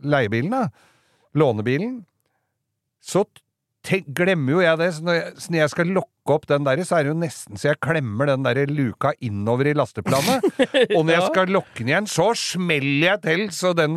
[0.00, 0.68] leiebilen, da,
[1.36, 1.98] lånebilen,
[3.04, 3.26] så
[3.88, 4.92] tenk, glemmer jo jeg det.
[4.98, 7.16] Så når jeg, så når jeg skal lokke opp den der, så er det jo
[7.22, 10.44] nesten så jeg klemmer den der luka innover i lasteplanet.
[10.96, 13.94] Og når jeg skal lokke den igjen, så smeller jeg til, så den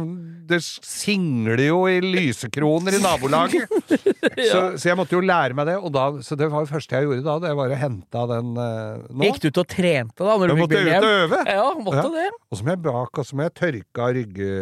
[0.47, 3.67] Det singler jo i lysekroner i nabolaget.
[4.51, 6.95] så, så jeg måtte jo lære meg det, og da, så det var det første
[7.01, 7.35] jeg gjorde da.
[7.43, 9.27] Det var å hente den uh, nå.
[9.27, 10.37] Gikk du ut og trente da?
[10.39, 11.41] Når du Jeg måtte ut og øve.
[11.51, 12.13] Ja, måtte Ja.
[12.15, 12.29] det.
[12.47, 14.53] Og så må jeg bak, og så må jeg tørke av rygge...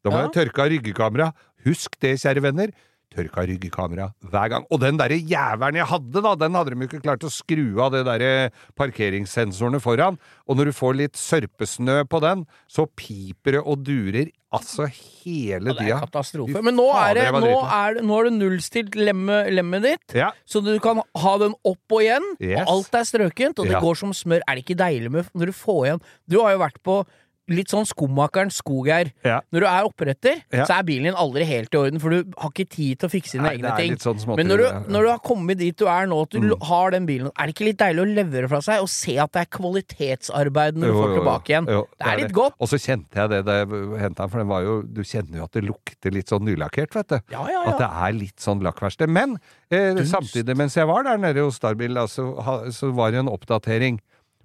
[0.00, 0.28] Da må Ja.
[0.28, 1.28] jeg tørke av ryggekamera.
[1.66, 2.70] Husk det, kjære venner.
[3.10, 4.66] Tørke av ryggekamera hver gang.
[4.70, 7.90] Og den derre jævelen jeg hadde, da, den hadde de ikke klart å skru av
[7.96, 10.18] det derre parkeringssensorene foran.
[10.46, 15.70] Og når du får litt sørpesnø på den, så piper det og durer altså hele
[15.70, 16.62] Ja, det er katastrofe.
[16.62, 20.30] Men nå er det, nå er det, nå er det nullstilt lemmet, lemme ditt, Ja.
[20.46, 22.62] så du kan ha den opp og igjen, Yes.
[22.66, 23.80] og alt er strøkent, og det Ja.
[23.80, 24.40] går som smør.
[24.46, 27.06] Er det ikke deilig med når du får igjen Du har jo vært på
[27.50, 29.10] litt sånn skomakeren skog her.
[29.26, 29.40] Ja.
[29.52, 30.64] Når du er oppretter, Ja.
[30.64, 33.12] så er bilen din aldri helt i orden, for du har ikke tid til å
[33.12, 33.96] fikse dine Nei, det egne er ting.
[33.98, 36.62] sånn Men når du, når du har kommet dit du er nå, at du Mm.
[36.62, 39.32] har den bilen, er det ikke litt deilig å levere fra seg og se at
[39.32, 41.20] det er kvalitetsarbeid når du Jo, får jo, jo.
[41.20, 41.66] tilbake igjen?
[41.68, 42.54] Jo, det er litt godt.
[42.60, 43.68] Og så kjente jeg det da jeg
[44.00, 46.94] hentet den, for den var jo Du kjenner jo at det lukter litt sånn nylakkert,
[46.94, 47.18] vet du.
[47.32, 49.08] Ja, At det er litt sånn lakkverksted.
[49.08, 49.38] Men
[49.70, 53.20] eh, samtidig, mens jeg var der nede hos Starbil, da, så, ha- så var det
[53.20, 54.00] en oppdatering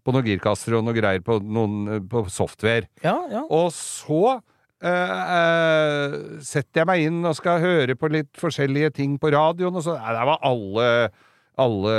[0.06, 2.86] på noen girkasser og noe greier på, noen, på software.
[3.04, 3.46] ja, ja.
[3.50, 4.39] Og så
[4.86, 9.74] Uh, uh, setter jeg meg inn og skal høre på litt forskjellige ting på radioen,
[9.80, 10.88] og så Nei, der var alle
[11.58, 11.94] alle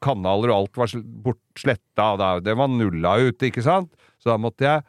[0.00, 2.16] kanaler og alt var sl- bort sletta.
[2.16, 3.90] da- Det var nulla ut, ikke sant?
[4.22, 4.84] Så da måtte jeg,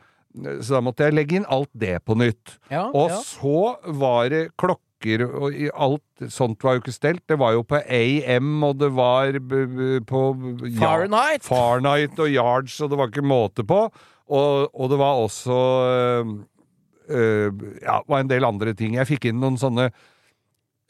[0.61, 2.59] så da måtte jeg legge inn alt det på nytt.
[2.69, 3.17] ja, Og ja.
[3.25, 7.23] så var det klokka klokker og alt sånt var jo ikke stelt.
[7.27, 9.33] Det var jo på AM, og det var
[10.07, 10.21] på
[10.67, 11.43] ja, Fahrenheit.
[11.43, 13.89] Fahrenheit og yards, og det var ikke måte på.
[14.31, 16.25] Og, og det var også øh,
[17.09, 18.95] øh, Ja, det var en del andre ting.
[18.95, 19.91] Jeg fikk inn noen sånne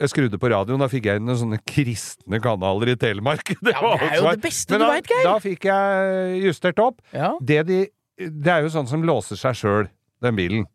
[0.01, 3.53] jeg skrudde på radioen, da fikk jeg inn noen sånne kristne kanaler i Telemark.
[3.61, 5.27] Det, Ja, det er jo det beste du veit, Geir.
[5.27, 7.03] Da fikk jeg justert opp.
[7.13, 7.35] Ja.
[7.37, 7.81] Det, de,
[8.17, 9.91] det er jo sånn som låser seg sjøl,
[10.25, 10.65] den bilen.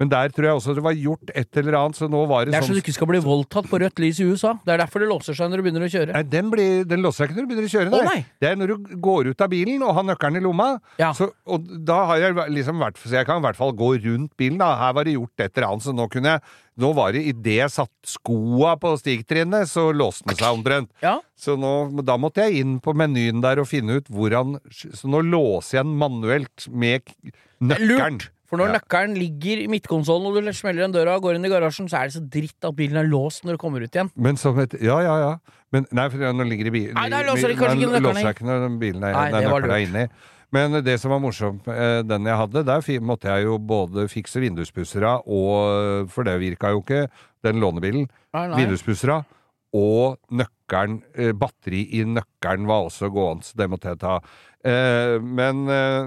[0.00, 2.54] Men der tror jeg også det var gjort et eller annet, så nå var det,
[2.54, 4.54] Det er så sånn du ikke skal bli voldtatt på rødt lys i USA.
[4.64, 6.16] Det er derfor det låser seg når du begynner å kjøre.
[6.16, 7.92] Nei, den, blir, den låser seg ikke når du begynner å kjøre.
[7.92, 8.24] Å, nei.
[8.42, 10.68] Det er når du går ut av bilen og har nøkkelen i lomma.
[10.98, 11.12] Ja.
[11.14, 14.34] Så, og da har jeg liksom vært Så jeg kan i hvert fall gå rundt
[14.40, 14.58] bilen.
[14.62, 16.44] da Her var det gjort et eller annet, så nå kunne jeg
[16.82, 20.88] Nå var det idet jeg satt skoa på stigtrinnet, så låste den seg omtrent.
[21.04, 21.18] Ja.
[21.36, 25.20] Så nå, da måtte jeg inn på menyen der og finne ut hvordan Så nå
[25.20, 27.12] låser jeg den manuelt med
[27.60, 28.22] nøkkelen.
[28.24, 28.30] Lurt!
[28.52, 28.72] For når Ja.
[28.76, 32.02] nøkkelen ligger i midtkonsollen og du smeller den døra og går inn i garasjen, så
[32.02, 34.10] er det så dritt at bilen er låst når du kommer ut igjen.
[34.14, 35.38] Men som et Ja, ja, ja.
[35.72, 39.30] Men, nei, for den ligger i bilen Nei, der låser ikke når bilen er, Nei,
[39.32, 40.08] nei, nøkkelen er inni.
[40.52, 44.38] Men det som var morsomt, eh, den jeg hadde, der måtte jeg jo både fikse
[44.38, 47.08] vinduspussera og For det virka jo ikke,
[47.42, 48.10] den lånebilen.
[48.34, 49.24] Vinduspussera nei.
[49.72, 54.18] Og nøkkelen eh, Batteri i nøkkelen var også gående, så det måtte jeg ta.
[54.62, 56.06] Eh, men eh,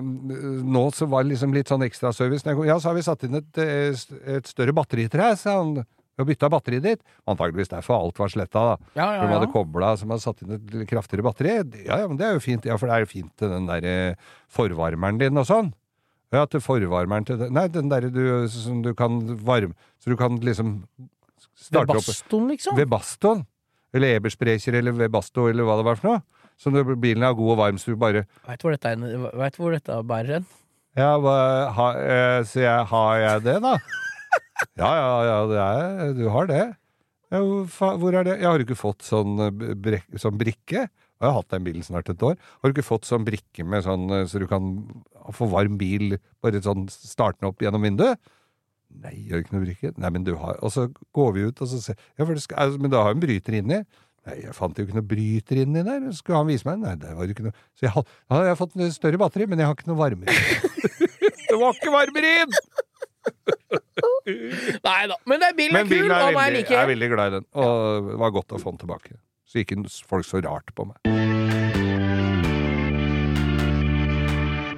[0.64, 2.48] nå så var det liksom litt sånn ekstraservice.
[2.68, 4.06] Ja, så har vi satt inn et, eh,
[4.38, 5.82] et større batteri til deg, sa han.
[6.16, 7.02] Vi har bytta batteriet ditt.
[7.28, 8.92] Antakeligvis derfor alt var sletta, da.
[8.96, 9.16] Ja, ja, ja.
[9.20, 11.58] For de hadde kobla som hadde satt inn et kraftigere batteri.
[11.84, 12.68] Ja, ja, men det er jo fint.
[12.68, 13.96] Ja, for det er jo fint til den derre
[14.56, 15.74] forvarmeren din og sånn.
[16.32, 20.16] Ja, til forvarmeren til den Nei, den derre du som du kan varme Så du
[20.20, 20.80] kan liksom
[21.54, 22.80] starte opp Baston, liksom?
[22.80, 23.44] ved bastoen.
[23.96, 26.24] Eller Ebersprecher, eller ved Basto, eller hva det var for noe.
[26.60, 28.76] Så når bilen er god og varm, så du bare Veit hvor
[29.60, 30.48] hvor dette bærer hen?
[30.96, 31.12] Ja,
[31.76, 33.76] ha, eh, så jeg, har jeg det, da?
[34.80, 36.62] Ja, ja, ja, det er, du har det.
[37.34, 38.38] Ja, hvor, er det?
[38.40, 40.86] Jeg har ikke fått sånn, eh, brek, sånn brikke?
[40.86, 42.38] Jeg har hatt den bilen snart et år.
[42.40, 44.72] Har du ikke fått sånn brikke med sånn, eh, så du kan
[45.36, 48.20] få varm bil, bare sånn startende opp gjennom vinduet?
[49.04, 49.94] Nei, jeg har ikke noe brikke.
[50.00, 50.86] Nei, men du har Og så
[51.18, 53.18] går vi ut, og så ser Ja, for det skal, altså, men du har jo
[53.18, 53.82] en bryter inni.
[54.26, 56.06] Nei, jeg fant jo ikke noe bryter inni der.
[56.18, 56.80] Skulle han vise meg?
[56.82, 59.62] Nei, det var jo ikke noe Så jeg, har, jeg fått en større batteri, men
[59.62, 60.32] jeg har ikke noe varmer.
[61.52, 62.58] det var ikke varmer inn!
[64.88, 65.18] Nei da.
[65.30, 66.74] Men det er bilen Men er kul, bilen er og den er veldig, like.
[66.74, 69.18] jeg er veldig glad i den, og det var godt å få den tilbake.
[69.46, 69.76] Så gikk
[70.10, 70.98] folk så rart på meg.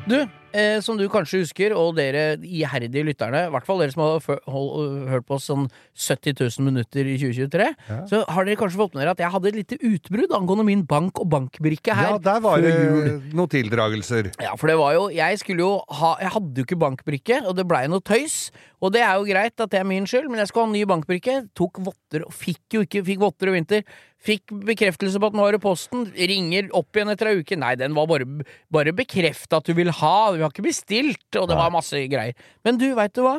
[0.07, 0.19] Du,
[0.57, 5.11] eh, som du kanskje husker, og dere iherdige lytterne, i hvert fall dere som har
[5.13, 7.69] hørt på oss sånn 70 000 minutter i 2023,
[8.09, 10.83] så har dere kanskje fått med dere at jeg hadde et lite utbrudd angående min
[10.89, 12.73] bank- og bankbrikke her Ja, der var det
[13.31, 14.31] noen tildragelser.
[14.43, 17.55] Ja, for det var jo Jeg skulle jo ha Jeg hadde jo ikke bankbrikke, og
[17.57, 18.49] det blei noe tøys.
[18.83, 20.75] Og det er jo greit at det er min skyld, men jeg skulle ha en
[20.77, 21.37] ny bankbrikke.
[21.57, 23.83] Tok votter og fikk jo ikke Fikk votter og vinter.
[24.27, 26.07] Fikk bekreftelse på at den var i posten.
[26.17, 27.57] Ringer opp igjen etter ei uke.
[27.59, 28.25] Nei, den var bare,
[28.73, 30.15] bare bekrefta at du vil ha.
[30.35, 31.27] Vi har ikke bestilt.
[31.39, 32.33] Og det var masse greier.
[32.65, 33.37] Men du, veit du hva?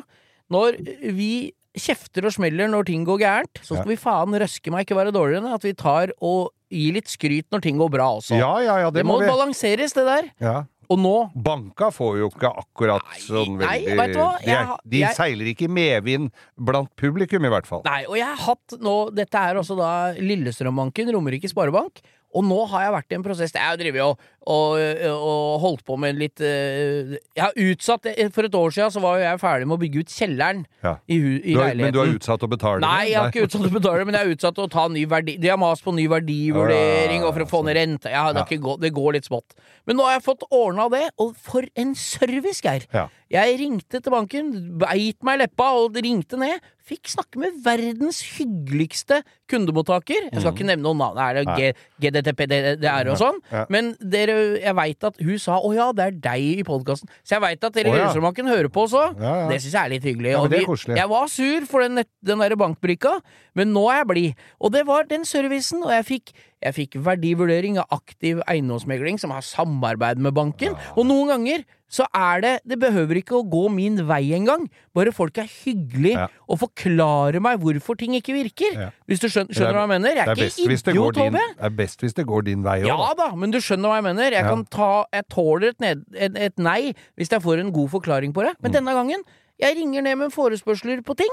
[0.53, 0.79] Når
[1.16, 1.33] vi
[1.79, 5.12] kjefter og smeller når ting går gærent, så skal vi faen røske meg ikke være
[5.14, 8.35] dårligere enn at vi tar og gir litt skryt når ting går bra også.
[8.38, 9.29] Ja, ja, ja, det, det må vi.
[9.31, 10.29] balanseres, det der.
[10.42, 10.57] Ja.
[10.88, 14.29] Og nå Banka får jo ikke akkurat sånn nei, veldig vet du hva?
[14.40, 17.83] De, er, de jeg- seiler ikke i medvind blant publikum, i hvert fall.
[17.85, 22.01] Nei, og jeg har hatt nå Dette er også da Lillestrømbanken, Romerike Sparebank.
[22.37, 24.75] Og nå har jeg vært i en prosess Jeg har drevet og, og,
[25.17, 29.17] og holdt på med litt eh, Jeg har utsatt For et år siden så var
[29.17, 30.95] jo jeg ferdig med å bygge ut kjelleren Ja.
[31.09, 31.83] i, i Du har, leiligheten.
[31.87, 32.83] men du har utsatt å betale?
[32.85, 35.38] Nei, jeg har ikke utsatt å betale, men jeg har utsatt å ta ny verdi
[35.41, 38.12] De har mast på ny verdivurdering og for å få ned rente.
[38.12, 38.77] Ja, det, ja.
[38.85, 39.57] det går litt smått.
[39.88, 42.85] Men nå har jeg fått ordna det, og for en service, Geir!
[43.33, 46.64] Jeg ringte til banken, beit meg i leppa og ringte ned.
[46.88, 49.18] Fikk snakke med verdens hyggeligste
[49.53, 50.29] kundemottaker.
[50.33, 53.18] Jeg skal ikke nevne noen navn, det er det G- GDTP, det, det er og
[53.20, 53.38] sånn.
[53.72, 57.09] Men dere, jeg veit at hun sa 'Å ja, det er deg' i podkasten.
[57.24, 57.96] Så jeg veit at dere i ja.
[57.98, 59.05] Lillestrømbanken hører på også.
[59.20, 59.48] Ja, ja.
[59.53, 60.33] Det syns jeg er litt hyggelig.
[60.33, 60.96] Ja, det er koselig.
[60.96, 63.20] Jeg var sur for den, den der bankbrikka,
[63.55, 64.35] men nå er jeg blid.
[64.61, 69.31] Og det var den servicen, og jeg fikk, jeg fikk verdivurdering av aktiv eiendomsmegling, som
[69.31, 70.75] har samarbeid med banken.
[70.97, 74.66] Og noen ganger så er det Det behøver ikke å gå min vei engang.
[74.92, 76.27] Bare folk er hyggelige Ja.
[76.49, 78.75] og forklarer meg hvorfor ting ikke virker.
[78.75, 78.90] Ja.
[79.09, 80.11] Hvis du skjønner, skjønner hva jeg mener?
[80.18, 81.40] Jeg er er ikke idiot, din, Tove.
[81.57, 83.97] det er best hvis det går din vei òg, Ja da, men du skjønner hva
[84.03, 84.31] jeg mener.
[84.37, 87.88] Jeg kan ta Jeg tåler et, ned, et, et nei hvis jeg får en god
[87.88, 88.53] forklaring på det.
[88.59, 88.62] Mm.
[88.62, 89.23] Men denne gangen
[89.59, 91.33] Jeg ringer ned med forespørsler på ting,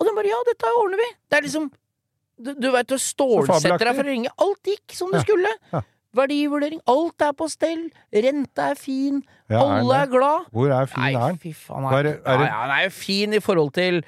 [0.00, 1.08] og de bare Ja, dette ordner vi.
[1.30, 1.70] Det er liksom
[2.40, 4.30] Du, du veit, du stålsetter deg for å ringe.
[4.40, 5.50] Alt gikk som det skulle.
[5.72, 5.82] Ja.
[6.16, 6.80] Verdivurdering.
[6.92, 7.86] Alt er på stell.
[8.12, 9.22] Renta er fin.
[9.48, 10.48] Ja, Alle er glad.
[10.52, 11.54] Hvor er fin er den?
[11.56, 11.86] faen.
[11.92, 14.02] Er det- er det- ja, den er jo fin i forhold til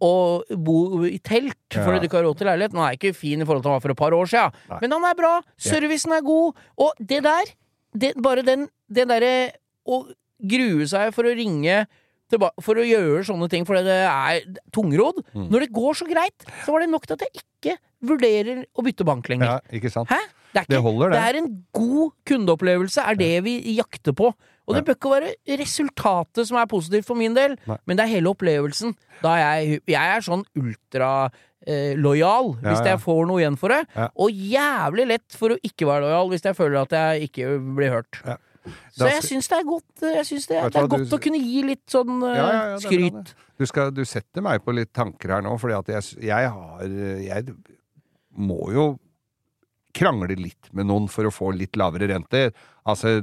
[0.00, 1.84] å bo i telt Ja.
[1.84, 2.72] fordi du ikke har råd til leilighet.
[2.72, 4.78] Han er ikke fin i forhold til han var for et par år siden, Nei.
[4.82, 5.42] men han er bra.
[5.58, 6.54] Servicen er god.
[6.78, 7.44] Og det der,
[7.96, 9.52] det, bare den, det derre
[9.88, 10.06] å
[10.46, 11.86] grue seg for å ringe
[12.62, 15.22] for å gjøre sånne ting fordi det er tungrodd.
[15.34, 15.48] Mm.
[15.50, 18.84] Når det går så greit, så var det nok til at jeg ikke vurderer å
[18.86, 19.46] bytte bank lenger.
[19.58, 20.08] Ja, ikke sant?
[20.12, 20.20] Hæ?
[20.52, 21.18] Det er, Det holder, det.
[21.18, 24.32] det er en god kundeopplevelse, er det vi jakter på.
[24.70, 27.76] Og det bør ikke være resultatet som er positivt for min del, Nei.
[27.86, 28.92] men det er hele opplevelsen.
[29.22, 32.90] Da er jeg, jeg er sånn ultralojal eh, hvis Ja, ja.
[32.94, 34.08] jeg får noe igjen for det, Ja.
[34.14, 37.90] og jævlig lett for å ikke være lojal hvis jeg føler at jeg ikke blir
[37.94, 38.20] hørt.
[38.64, 38.72] Ja.
[38.92, 41.20] Så jeg skal- syns det er godt Jeg det, Vet det er godt du- å
[41.24, 43.34] kunne gi litt sånn uh, Ja, ja, ja, det er skryt.
[43.58, 46.82] Du, skal, du setter meg på litt tanker her nå, fordi at jeg, jeg har
[47.24, 47.54] Jeg
[48.36, 48.98] må jo
[49.96, 52.52] krangle litt med noen for å få litt lavere rente.
[52.86, 53.20] Altså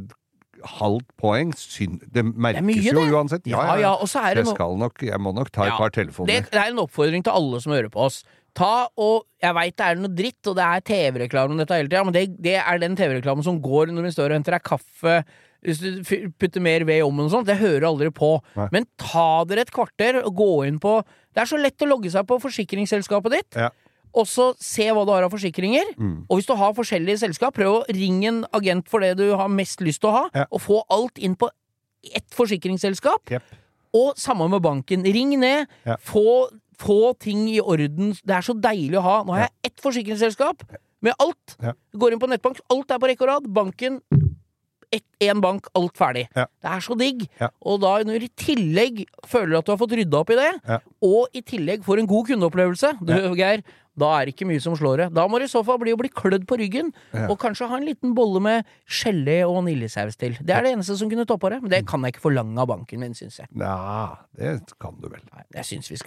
[0.65, 3.13] halvt poeng, syn, det merkes mye, jo det.
[3.13, 3.47] uansett.
[3.49, 5.93] Ja, ja, og så er det jeg skal nok, jeg må nok ta et par
[5.93, 6.31] telefoner.
[6.33, 8.23] Det, det er en oppfordring til alle som hører på oss.
[8.57, 11.89] Ta og Jeg veit det er noe dritt, og det er TV-reklame om dette hele
[11.91, 14.63] tida, men det, det er den TV-reklamen som går når vi står og henter deg
[14.65, 15.17] kaffe.
[15.61, 18.31] Hvis du putter mer ved i ovnen og sånt, det hører aldri på.
[18.57, 18.67] Nei.
[18.73, 20.99] Men ta dere et kvarter og gå inn på
[21.33, 23.59] Det er så lett å logge seg på forsikringsselskapet ditt.
[23.61, 23.69] Ja.
[24.17, 25.91] Og så se hva du har av forsikringer.
[25.99, 26.15] Mm.
[26.25, 29.51] Og hvis du har forskjellige selskap, prøv å ringe en agent for det du har
[29.53, 30.45] mest lyst til å ha, Ja.
[30.49, 31.49] og få alt inn på
[32.15, 33.29] ett forsikringsselskap.
[33.29, 33.43] Yep.
[33.97, 35.03] Og samme med banken.
[35.05, 35.67] Ring ned.
[35.85, 35.97] Ja.
[36.01, 36.47] Få,
[36.81, 38.13] få ting i orden.
[38.23, 39.17] Det er så deilig å ha.
[39.25, 40.63] Nå har jeg ett forsikringsselskap
[41.05, 41.57] med alt.
[41.97, 43.49] Går inn på nettbank, alt er på rekke og rad.
[43.53, 44.01] Banken
[45.21, 46.27] én bank, alt ferdig.
[46.35, 46.45] Ja.
[46.63, 47.25] Det er så digg.
[47.41, 47.49] Ja.
[47.65, 50.51] Og da når du i tillegg føler at du har fått rydda opp i det,
[50.67, 50.79] Ja.
[51.03, 53.63] og i tillegg får en god kundeopplevelse, du, Geir,
[53.97, 55.07] da er det ikke mye som slår det.
[55.17, 56.93] Da må det i så fall bli å bli klødd på ryggen,
[57.27, 60.37] og kanskje ha en liten bolle med gelé og vaniljesaus til.
[60.39, 61.61] Det er det eneste som kunne toppa det.
[61.63, 63.47] Men det kan jeg ikke forlange av banken min, syns jeg.
[63.57, 65.19] Ja, det kan du vel.
[65.33, 65.97] Nei, Jeg syns vi,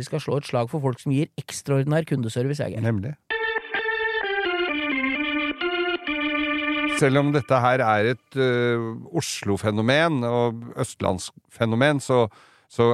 [0.00, 2.80] vi skal slå et slag for folk som gir ekstraordinær kundeservice, jeg, Geir.
[2.88, 3.14] Nemlig.
[7.00, 12.26] Selv om dette her er et uh, Oslo-fenomen og østlandsfenomen, så,
[12.68, 12.92] så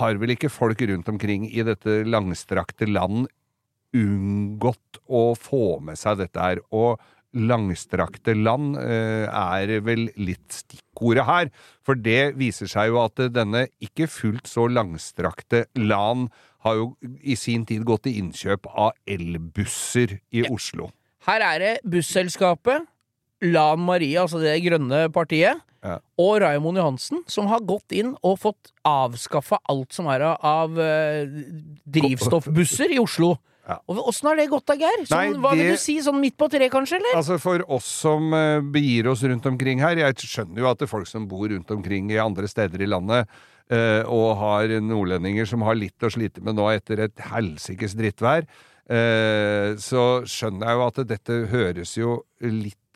[0.00, 3.28] har vel ikke folk rundt omkring i dette langstrakte land
[3.96, 6.62] unngått å få med seg dette her.
[6.74, 6.98] Og
[7.30, 11.50] langstrakte land uh, er vel litt stikkordet her.
[11.86, 16.30] For det viser seg jo at denne ikke fullt så langstrakte land
[16.66, 16.88] har jo
[17.22, 20.90] i sin tid gått til innkjøp av elbusser i Oslo.
[21.28, 22.88] Her er det busselskapet,
[23.42, 25.94] Lan Marie, altså det grønne partiet, Ja.
[26.20, 31.24] og Raymond Johansen, som har gått inn og fått avskaffa alt som er av eh,
[31.88, 33.38] drivstoffbusser i Oslo.
[33.68, 33.76] Ja.
[33.86, 35.04] Åssen har det gått da, Geir?
[35.06, 35.94] Sånn, Nei, hva vil du si?
[36.02, 36.98] Sånn midt på treet, kanskje?
[36.98, 37.14] eller?
[37.20, 40.88] Altså For oss som uh, begir oss rundt omkring her Jeg skjønner jo at det
[40.88, 43.30] er folk som bor rundt omkring i andre steder i landet,
[43.70, 48.48] uh, og har nordlendinger som har litt å slite med nå etter et helsikes drittvær,
[48.90, 52.89] uh, så skjønner jeg jo at dette høres jo litt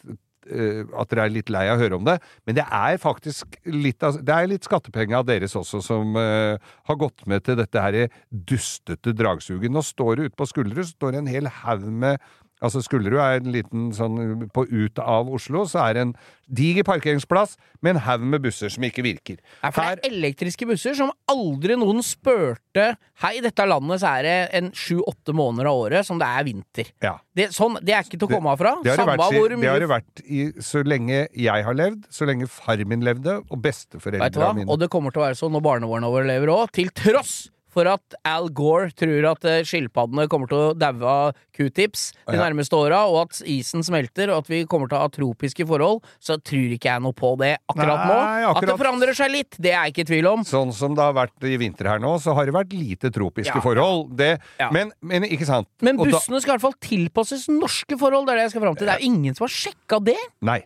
[0.44, 4.00] at dere er litt lei av å høre om det, men det er faktisk litt,
[4.00, 8.08] det er litt skattepenger av deres også som uh, har gått med til dette her
[8.28, 9.72] dustete dragsuget.
[9.72, 12.22] Nå står det ute på skuldre står det en hel haug med
[12.64, 16.84] Altså Skullerud er en liten sånn På ut av Oslo så er det en diger
[16.84, 19.38] parkeringsplass med en haug med busser som ikke virker.
[19.62, 22.90] Ja, for Her, det er elektriske busser som aldri noen spurte
[23.22, 26.44] Hei, i dette landet så er det en sju-åtte måneder av året som det er
[26.48, 26.90] vinter.
[27.04, 27.14] ja.
[27.34, 28.74] Det, sånn, det er ikke til å komme av fra.
[28.84, 31.64] Det har det Samme vært, hvor mye det har det vært i, så lenge jeg
[31.66, 34.68] har levd, så lenge far min levde, og besteforeldra mine.
[34.70, 37.34] Og det kommer til å være sånn når barnebarna våre lever òg, til tross
[37.74, 42.38] for at Al Gore tror at eh, skilpaddene kommer til å daue av q-tips de
[42.38, 46.02] nærmeste åra, og at isen smelter, og at vi kommer til å ha tropiske forhold,
[46.22, 48.16] så tror ikke jeg noe på det akkurat nå.
[48.20, 50.46] Nei, At det forandrer seg litt, det er jeg ikke i tvil om.
[50.48, 53.58] Sånn som det har vært i vinter her nå, så har det vært lite tropiske
[53.58, 54.14] Ja, forhold.
[54.18, 54.70] Det, Ja.
[54.74, 55.68] men, men ikke sant?
[55.82, 58.66] Men bussene da- skal i hvert fall tilpasses norske forhold, det er det jeg skal
[58.68, 58.86] fram til.
[58.90, 60.18] Det er ingen som har sjekka det.
[60.42, 60.60] Nei,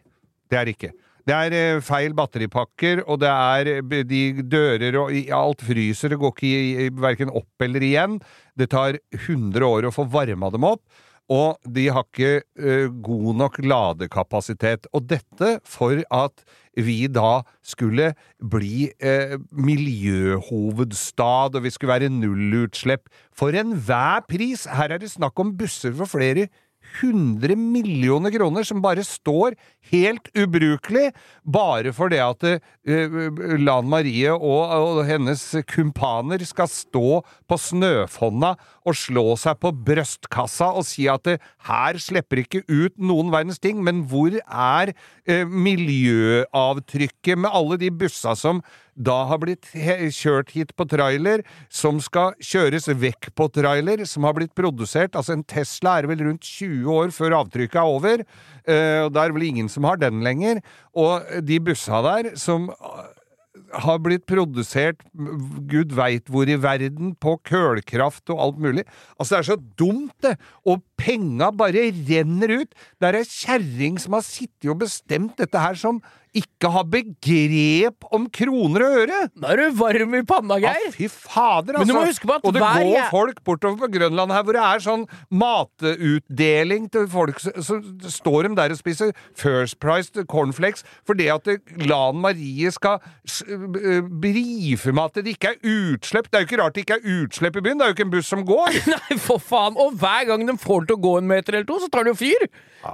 [0.50, 0.92] det er det ikke.
[1.28, 6.14] Det er eh, feil batteripakker, og det er eh, de dører og alt fryser.
[6.14, 8.16] Det går ikke verken opp eller igjen.
[8.56, 10.86] Det tar 100 år å få varma dem opp.
[11.28, 14.88] Og de har ikke eh, god nok ladekapasitet.
[14.96, 16.40] Og dette for at
[16.78, 23.12] vi da skulle bli eh, miljøhovedstad, og vi skulle være nullutslipp.
[23.36, 24.64] For enhver pris!
[24.64, 26.48] Her er det snakk om busser for flere
[27.00, 29.56] 100 millioner kroner som bare står
[29.92, 31.12] helt ubrukelig,
[31.44, 33.18] bare for det at uh,
[33.60, 38.54] Lan Marie og, og hennes kumpaner skal stå på Snøfonna
[38.88, 41.38] og slå seg på brøstkassa og si at uh,
[41.70, 47.92] her slipper ikke ut noen verdens ting, men hvor er uh, miljøavtrykket med alle de
[47.94, 48.62] bussa som
[48.98, 54.36] da har blitt kjørt hit på trailer, som skal kjøres vekk på trailer, som har
[54.36, 58.24] blitt produsert Altså, en Tesla er vel rundt 20 år før avtrykket er over,
[58.66, 60.60] eh, og det er vel ingen som har den lenger.
[60.98, 62.68] Og de bussa der, som
[63.84, 65.02] har blitt produsert
[65.68, 68.84] gud veit hvor i verden, på kølkraft og alt mulig.
[69.18, 70.36] Altså, det er så dumt, det!
[70.68, 72.78] Og penga bare renner ut!
[72.98, 76.00] Det er ei kjerring som har sittet og bestemt dette her, som
[76.36, 79.20] ikke har begrep om kroner og øre!
[79.38, 80.88] Da er du varm i panna, Geir!
[80.88, 82.02] Ja, fy fader, altså!
[82.38, 87.08] At og det går folk bortover på Grønland her hvor det er sånn matutdeling til
[87.10, 87.78] folk, så,
[88.18, 93.00] står de der og spiser First Price cornflakes at det- Lan Marie skal
[94.20, 96.30] brife med at det ikke er utslipp.
[96.30, 98.06] Det er jo ikke rart det ikke er utslipp i byen, det er jo ikke
[98.08, 98.80] en buss som går!
[98.94, 99.76] Nei, for faen!
[99.78, 102.14] Og hver gang de får til å gå en meter eller to, så tar de
[102.14, 102.48] jo fyr!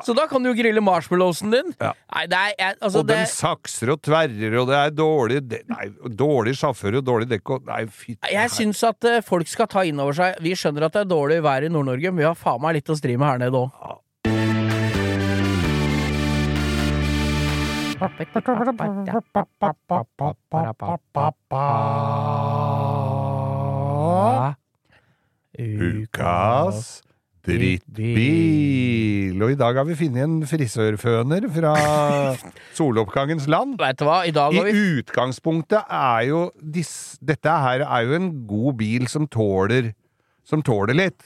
[0.04, 1.72] Så da kan du jo grille marshmallowsen din.
[1.80, 1.92] Ja.
[2.14, 5.42] Nei, det er jeg, altså, og den det, sakser og tverrer, og det er dårlig
[5.44, 9.50] de Nei, dårlig sjåfør og dårlig dekk og Nei, fy Jeg syns at uh, folk
[9.50, 12.24] skal ta inn over seg Vi skjønner at det er dårlig vær i Nord-Norge, men
[12.24, 13.70] vi har faen meg litt å stri med her nede òg.
[25.54, 27.02] Ukas
[27.46, 29.42] drittbil.
[29.42, 31.74] Og i dag har vi funnet en frisørføner fra
[32.78, 33.76] soloppgangens land.
[33.80, 36.90] Vet du hva, i dag har vi utgangspunktet er jo dis,
[37.24, 39.92] Dette her er jo en god bil som tåler
[40.44, 41.22] Som tåler litt.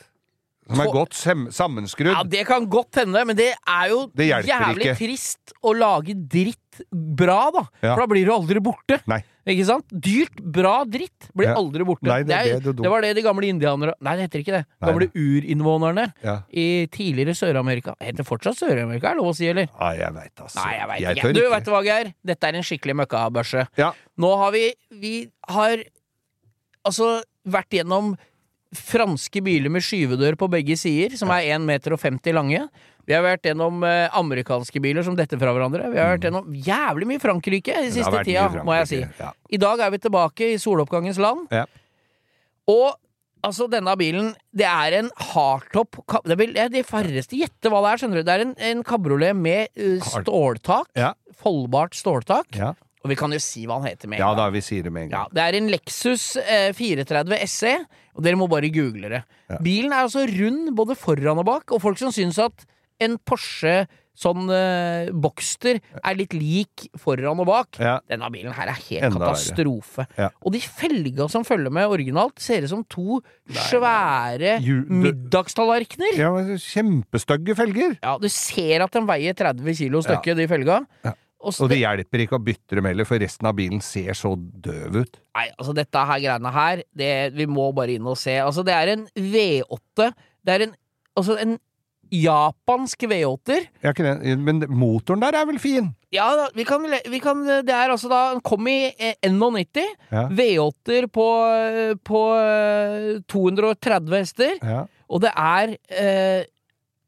[0.69, 2.13] Som er godt sammenskrudd.
[2.13, 4.99] Ja, Det kan godt hende, men det er jo Det jævlig ikke.
[5.01, 7.63] trist å lage dritt bra, da.
[7.81, 7.95] Ja.
[7.95, 9.01] For da blir du aldri borte.
[9.09, 9.23] Nei.
[9.49, 9.85] Ikke sant?
[9.91, 11.55] Dyrt, bra dritt blir Ja.
[11.57, 12.05] aldri borte.
[12.07, 14.55] Nei, det det, er- det det var det de gamle indianere Nei, det heter ikke
[14.59, 14.65] det.
[14.81, 16.37] De Gamle urinnvånerne Ja.
[16.53, 17.95] i tidligere Sør-Amerika.
[18.01, 19.69] Heter fortsatt Sør-Amerika, er det lov å si, eller?
[19.81, 20.57] Nei, jeg veit altså.
[20.65, 21.33] Nei, jeg vet Jeg ikke.
[21.35, 22.13] Du, vet du hva, Geir?
[22.25, 23.67] Dette er en skikkelig møkkabørse.
[23.79, 23.93] Ja.
[24.19, 25.79] Nå har vi Vi har
[26.85, 28.17] altså vært gjennom
[28.75, 31.65] franske biler med skyvedør på begge sider, som er 1,50
[32.13, 32.69] meter lange.
[33.09, 35.89] Vi har vært gjennom eh, amerikanske biler som detter fra hverandre.
[35.95, 37.85] Vi har vært gjennom jævlig mye Frankrike Mm.
[37.89, 38.99] Har siste tida, må jeg si.
[39.21, 39.31] Ja.
[39.49, 41.47] I dag er vi tilbake i soloppgangens land.
[41.55, 41.65] Ja.
[42.69, 42.91] Og
[43.47, 48.03] altså, denne bilen, det er en hardtop det er De færreste gjette hva det er,
[48.03, 48.27] skjønner du.
[48.29, 50.91] Det er en, en kabriolet med eh, ståltak.
[50.99, 51.15] Ja.
[51.41, 52.53] Foldbart ståltak.
[52.59, 52.75] Ja.
[53.07, 54.41] Og vi kan jo si hva han heter med en ja gang.
[54.43, 55.37] da, vi sier det med en Ja, gang.
[55.39, 57.77] det er en Lexus eh, 430 SE,
[58.19, 59.21] og dere må bare google det.
[59.49, 59.61] Ja.
[59.65, 62.67] Bilen er altså rund både foran og bak, og folk som syns at
[63.01, 63.87] en Porsche
[64.19, 67.77] sånn eh, Boxster er litt lik foran og bak.
[67.79, 67.93] Ja.
[68.11, 70.09] Denne bilen her er helt Enda katastrofe.
[70.19, 70.27] Ja.
[70.43, 73.21] Og de felga som følger med originalt, ser ut som to
[73.55, 76.19] svære Ju- middagstallerkener.
[76.19, 76.33] Ja.
[76.35, 77.95] Ja, Kjempestygge felger!
[78.21, 80.81] du ser at de veier 30 kilo stykket, de felga.
[81.07, 81.15] Ja.
[81.39, 84.33] Og Og det hjelper ikke å bytte dem heller, for resten av bilen ser så
[84.35, 85.21] døv ut.
[85.39, 88.35] Nei, altså dette her greiene her, det, vi må bare inn og se.
[88.43, 90.09] Altså det er en V8.
[90.43, 90.75] Det er en,
[91.15, 91.55] altså en
[92.13, 93.69] japansk V8-er.
[93.85, 93.93] Ja?
[94.37, 95.93] Men motoren der er vel fin?
[96.15, 98.91] Ja, da, vi kan, vi kan Det er altså da Den kom i
[99.27, 99.83] NO90.
[100.13, 100.23] Ja.
[100.33, 104.55] V8-er på, eh, på eh, 230 hester.
[104.63, 104.85] Ja.
[105.09, 106.47] Og det er eh,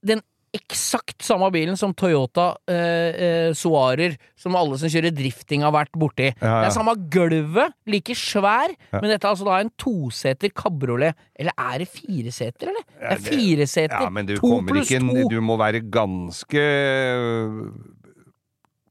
[0.07, 0.23] den
[0.57, 5.93] eksakt samme bilen som Toyota eh, eh, Soarer, som alle som kjører drifting har vært
[5.95, 6.31] borti.
[6.33, 6.55] Ja, ja.
[6.65, 8.99] Det er samme gulvet, like svær, Ja.
[9.01, 11.15] men dette er altså da en toseter kabriolet.
[11.39, 12.83] Eller er det fireseter, eller?
[12.99, 14.03] Det er fireseter.
[14.03, 15.29] Ja, men du to kommer pluss ikke to.
[15.31, 16.67] Du må være ganske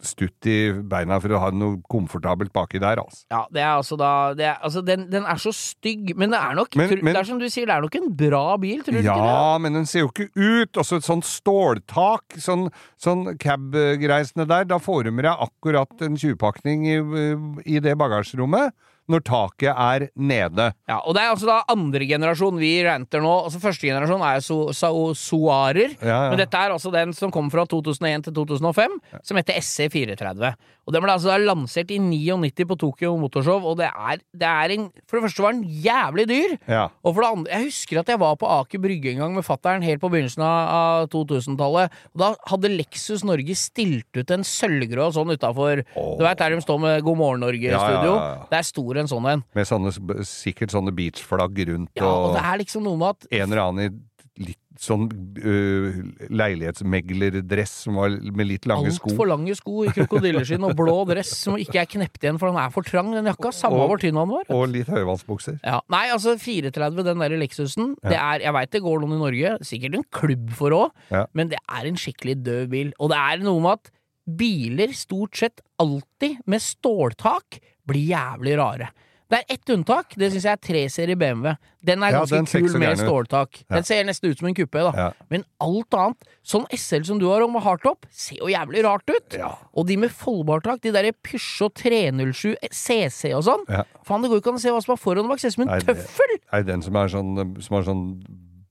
[0.01, 3.25] stutt i beina for å ha noe komfortabelt baki der, altså.
[3.31, 6.39] Ja, det er altså da det er, altså den, den er så stygg, men det
[6.39, 8.79] er nok Men- men- Det er som du sier, det er nok en bra bil,
[8.83, 9.33] tror du ikke det?
[9.33, 10.71] Ja, men den ser jo ikke ut.
[10.79, 14.63] Også et sånt ståltak, sånn, sånn cab-greisene der.
[14.65, 18.71] Da får du med deg akkurat en tjuvpakning i, i det bagasjerommet.
[19.09, 20.69] Når taket er nede.
[20.89, 23.31] Ja, og det er altså da andre generasjon vi renter nå.
[23.47, 26.29] Altså Første generasjon er so, so, Soarer, Ja, ja.
[26.29, 30.53] men dette er altså den som kom fra 2001 til 2005, som heter SC430.
[30.89, 34.47] Og Den ble altså da lansert i 99 på Tokyo Motorshow, og det er, det
[34.49, 36.55] er en For det første var den jævlig dyr.
[36.69, 36.87] Ja.
[37.05, 39.45] Og for det andre, jeg husker at jeg var på Aker Brygge en gang med
[39.45, 41.93] fattern helt på begynnelsen av, av 2000-tallet.
[42.13, 46.61] Og Da hadde Lexus Norge stilt ut en sølvgrå sånn utafor Du veit der de
[46.65, 48.15] står med God morgen Ja, ja, Norge-studio?
[48.15, 48.47] ja, ja.
[48.49, 49.45] Der sto det en sånn en.
[49.57, 49.93] Med sånne,
[50.27, 53.65] sikkert sånne beachflagg rundt Ja, og og det er liksom noe med at en eller
[53.69, 53.91] annen i
[54.39, 55.09] litt sånn
[55.43, 55.95] uh,
[56.31, 59.11] leilighetsmeglerdress som var med litt lange sko.
[59.11, 62.59] Altfor lange sko i krokodilleskinn og blå dress som ikke er knept igjen, for den
[62.61, 63.51] er for trang, den jakka.
[63.55, 64.47] Samme hvor tynn han var.
[64.55, 65.59] Og litt høyvannsbukser.
[65.65, 65.81] Ja.
[65.91, 69.55] Nei, altså 430, den der Lexusen, det er Jeg veit det går noen i Norge,
[69.67, 71.25] sikkert en klubb for òg, Ja.
[71.33, 72.93] men det er en skikkelig død bil.
[72.99, 73.91] Og det er noe med at
[74.39, 77.59] biler stort sett alltid med ståltak
[77.89, 78.91] blir jævlig rare.
[79.29, 80.15] Det er ett unntak.
[80.17, 81.51] Det syns jeg er 3-serie BMW.
[81.85, 83.59] Den er Ja, ganske den kul med ståltak.
[83.61, 83.75] Ja.
[83.75, 84.93] Den ser nesten ut som en kuppe, da.
[84.97, 85.27] Ja.
[85.29, 89.37] Men alt annet, sånn SL som du har om hardtop, ser jo jævlig rart ut.
[89.77, 93.69] Og de med foldbartak, de derre Peugeot 307 CC og sånn.
[93.69, 95.43] Faen, det går jo ikke an å se hva som er foran og bak.
[95.45, 96.35] Ser ut som en tøffel!
[96.49, 98.05] Nei, den som, er sånn, som har sånn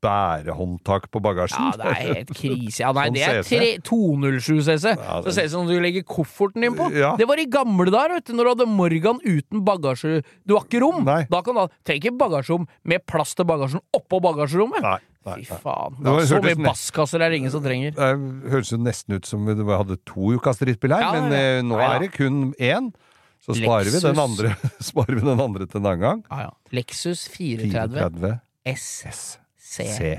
[0.02, 1.58] bærehåndtak på bagasjen.
[1.58, 2.80] Ja, det er helt krise.
[2.84, 4.92] Ja, nei, Sånn det er 207 CC.
[4.94, 6.90] Ja, Så det- ser ut som du legger kofferten din på.
[6.94, 7.16] Ja.
[7.16, 10.22] Det var i gamle dager, vet du, når du hadde Morgan uten bagasje.
[10.46, 11.04] Du har ikke rom!
[11.04, 11.26] Nei.
[11.30, 14.82] Da kan du ha Trenger ikke bagasjerom med plass til bagasjen oppå bagasjerommet.
[14.82, 15.96] Nei, nei, Fy faen.
[16.02, 17.92] Det var- så mye basskasser er det ingen som trenger.
[17.94, 21.38] Det høres jo nesten ut som vi hadde to ukas drittbil her, Ja, men ja.
[21.38, 21.92] eh, nå Nei ja.
[21.96, 22.92] er det kun én.
[23.40, 26.24] Så sparer vi, den andre, sparer vi den andre til en annen gang.
[26.30, 26.50] Ja, ja.
[26.72, 29.38] Lexus 430 430 S S.
[29.68, 29.84] C.
[29.92, 30.14] C.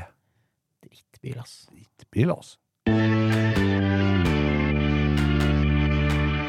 [0.85, 1.55] Drittbil, ass.
[1.73, 2.57] Drittbil, ass.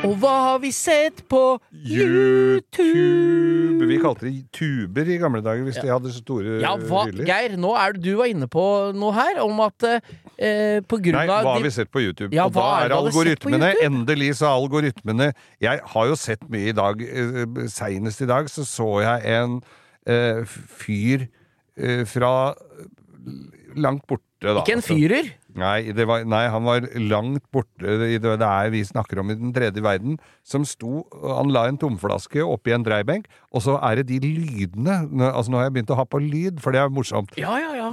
[0.01, 1.41] Og hva har vi sett på
[1.77, 2.77] YouTube?
[3.89, 7.25] Vi kalte det tuber i gamle dager hvis de hadde så store Ja, hva, hyller.
[7.29, 8.65] Geir, nå er det du var inne på
[8.97, 12.33] noe her, om at eh, på grunn Nei, av hva har vi sett på YouTube?
[12.37, 15.31] Ja, og da er algoritmene Endelig så algoritmene
[15.63, 16.97] Jeg har jo sett mye i dag.
[17.05, 19.61] eh, Seinest i dag så så jeg en
[20.09, 20.41] eh,
[20.81, 21.29] fyr
[22.09, 22.33] fra
[23.77, 24.61] langt borte, da.
[24.63, 25.31] Ikke en Altså, fyrer?
[25.59, 29.33] Nei, det var, nei, han var langt borte i det, det er vi snakker om
[29.33, 33.77] i den tredje verden, som sto Han la en tomflaske oppi en dreibenk, og så
[33.83, 35.03] er det de lydene
[35.33, 37.35] Altså, nå har jeg begynt å ha på lyd, for det er morsomt.
[37.41, 37.91] Ja, ja, ja.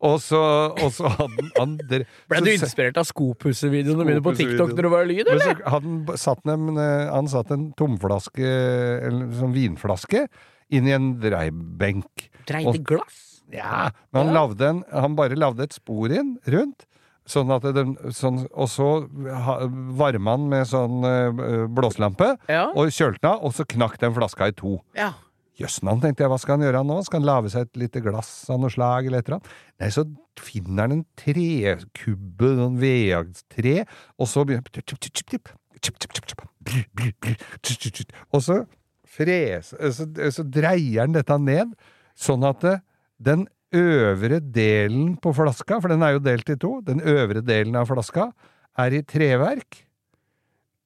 [0.00, 0.38] Og så,
[0.80, 5.04] og så hadde han Ble du inspirert av skopussevideoene mine på TikTok når det var
[5.10, 5.58] lyd, Men eller?
[5.60, 8.52] så hadde han satt en, eh, han satt en tomflaske,
[9.10, 10.22] eller sånn vinflaske,
[10.72, 12.30] inn i en dreibenk.
[12.48, 13.26] Dreide Og- glass?
[13.52, 16.86] Ja, men han, lagde en, han bare lagde et spor inn rundt.
[17.30, 18.86] Sånn at den, sånn, og så
[20.00, 22.68] varma han med sånn blåslampe, blåselampe, Ja.
[22.74, 24.80] og kjølte den av, og så knakk den flaska i to.
[24.96, 25.12] ja.
[25.60, 26.96] Jøssenavn, tenkte jeg, hva skal han gjøre nå?
[27.04, 29.54] Skal han lage seg et lite glass av noe slag, eller et eller annet?
[29.82, 30.04] Nei, så
[30.40, 33.84] finner han en trekubbe, noen vedtre,
[34.16, 34.64] og så begynner
[38.30, 38.60] Og så
[39.10, 41.74] fres, så, så dreier han dette ned,
[42.18, 42.76] sånn at det,
[43.20, 43.46] den
[43.76, 47.90] øvre delen på flaska, for den er jo delt i to, den øvre delen av
[47.90, 48.30] flaska
[48.80, 49.84] er i treverk,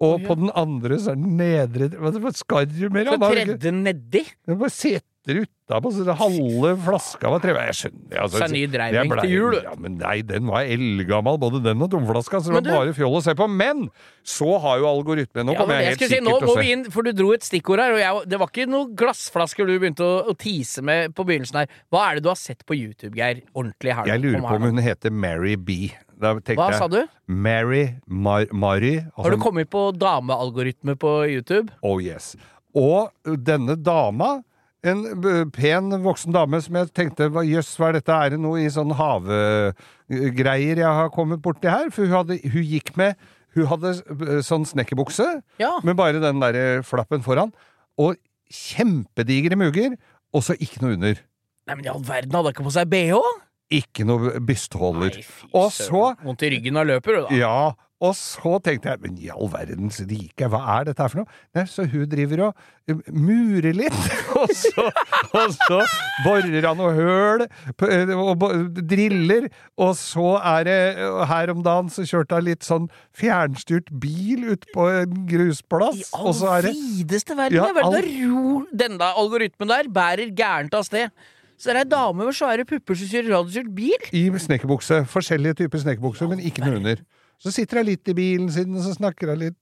[0.04, 3.08] og på den andre så er den nedre Hva skal du mer?
[3.14, 4.24] Så tredje nedi?
[4.46, 7.70] den bare setter utapå, så det halve flaska var treverk.
[7.70, 9.54] Jeg skjønner altså, Så er ny dreining ble- til jul.
[9.64, 13.16] Ja, men nei, den var eldgammel, både den og tomflaska, så det var bare fjoll
[13.16, 13.46] å se på.
[13.48, 13.86] Men
[14.20, 16.58] så har jo algoritmen Nå Ja, kommer jeg jeg helt skulle si, sikkert nå må
[16.60, 19.64] vi inn, for du dro et stikkord her, og jeg, det var ikke noen glassflasker
[19.72, 21.72] du begynte å, å tease med på begynnelsen her.
[21.88, 23.40] Hva er det du har sett på YouTube, Geir?
[23.56, 24.12] Ordentlig her.
[24.12, 25.88] Jeg lurer på om hun heter Mary B.
[26.20, 27.00] Da tenkte Hva jeg, sa du?
[27.26, 28.98] Mary Mar Mary.
[29.16, 31.70] Har du altså- kommet på damealgoritme på YouTube?
[31.82, 32.34] Oh yes.
[32.74, 34.42] Og denne dama,
[34.84, 35.04] en
[35.50, 38.92] pen voksen dame som jeg tenkte jøss, hva er dette, er det noe i sånn
[38.98, 41.90] havegreier jeg har kommet borti her?
[41.90, 43.16] For hun, hadde, hun gikk med
[43.54, 45.78] Hun hadde eh, sånn snekkerbukse Ja.
[45.84, 47.52] med bare den der flappen foran,
[47.96, 48.16] og
[48.50, 49.94] kjempedigre muger,
[50.34, 51.20] og så ikke noe under.
[51.68, 53.20] Nei, men i all verden, hadde hun ikke på seg bh?
[53.72, 55.22] Ikke noe bystholder.
[55.56, 57.38] Og så Vondt i ryggen av løper, du, da.
[57.38, 57.56] Ja,
[58.04, 61.36] og så tenkte jeg, men i all verdens rike, hva er dette her for noe?
[61.56, 64.00] Nei, så hun driver og um, murer litt,
[64.40, 64.88] og så,
[65.30, 65.78] og så
[66.26, 68.44] borer han noe høl, eh, og
[68.90, 69.46] driller,
[69.80, 70.78] og så er det,
[71.30, 76.10] her om dagen så kjørte han litt sånn fjernstyrt bil ut på en I grusplass,
[76.18, 77.62] all og så er det videste verden!
[77.62, 77.94] Ja, all-
[78.74, 81.14] Denne den algoritmen der bærer gærent av sted.
[81.58, 84.08] Så det er ei dame med svære pupper som kjører radiostyrt bil?
[84.12, 87.04] i snekkerbukse, forskjellige typer snekkerbukser, men ikke noe under.
[87.44, 89.56] Så sitter hun litt i bilen sin, og så snakker hun litt.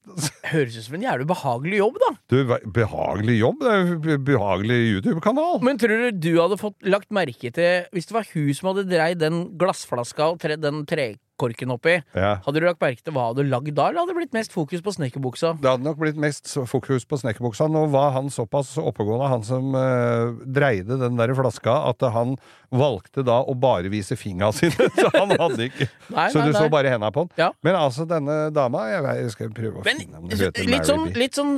[0.52, 2.10] Høres ut som en jævlig behagelig jobb, da.
[2.30, 2.36] Du,
[2.76, 5.56] behagelig jobb, det er jo be- behagelig YouTube-kanal.
[5.66, 8.84] Men tror du du hadde fått lagt merke til Hvis det var hun som hadde
[8.92, 10.84] dreid den glassflaska og tre, den
[11.42, 12.36] trekorken oppi, Ja.
[12.46, 14.80] hadde du lagt merke til hva hadde lagd da, eller hadde det blitt mest fokus
[14.80, 15.60] på snekkerbuksa?
[15.60, 17.68] Det hadde nok blitt mest fokus på snekkerbuksa.
[17.70, 22.36] Nå var han såpass oppegående, han som eh, dreide den der flaska, at han
[22.72, 24.88] valgte da å bare vise fingra sine.
[24.98, 26.60] Så han hadde ikke Nei, Så nei, du nei.
[26.60, 27.30] så bare henda på han.
[27.38, 27.50] Ja.
[27.64, 30.68] Men altså, denne dama Jeg, vet, jeg skal prøve å Men finne om det heter
[30.72, 31.54] litt sånn, litt sånn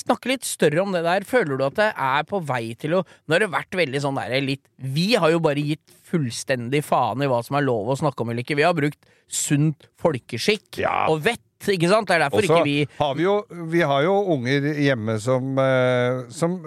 [0.00, 1.26] Snakke litt større om det der.
[1.28, 4.18] Føler du at det er på vei til å Nå har det vært veldig sånn
[4.22, 4.64] der litt
[4.96, 8.30] Vi har jo bare gitt fullstendig faen i hva som er lov å snakke om
[8.30, 8.54] eller ikke.
[8.54, 11.08] Vi har brukt sunt folkeskikk Ja.
[11.10, 12.06] og vett, ikke sant?
[12.06, 13.34] Det er derfor Også ikke vi har vi jo
[13.72, 16.60] Vi har jo unger hjemme som, eh, som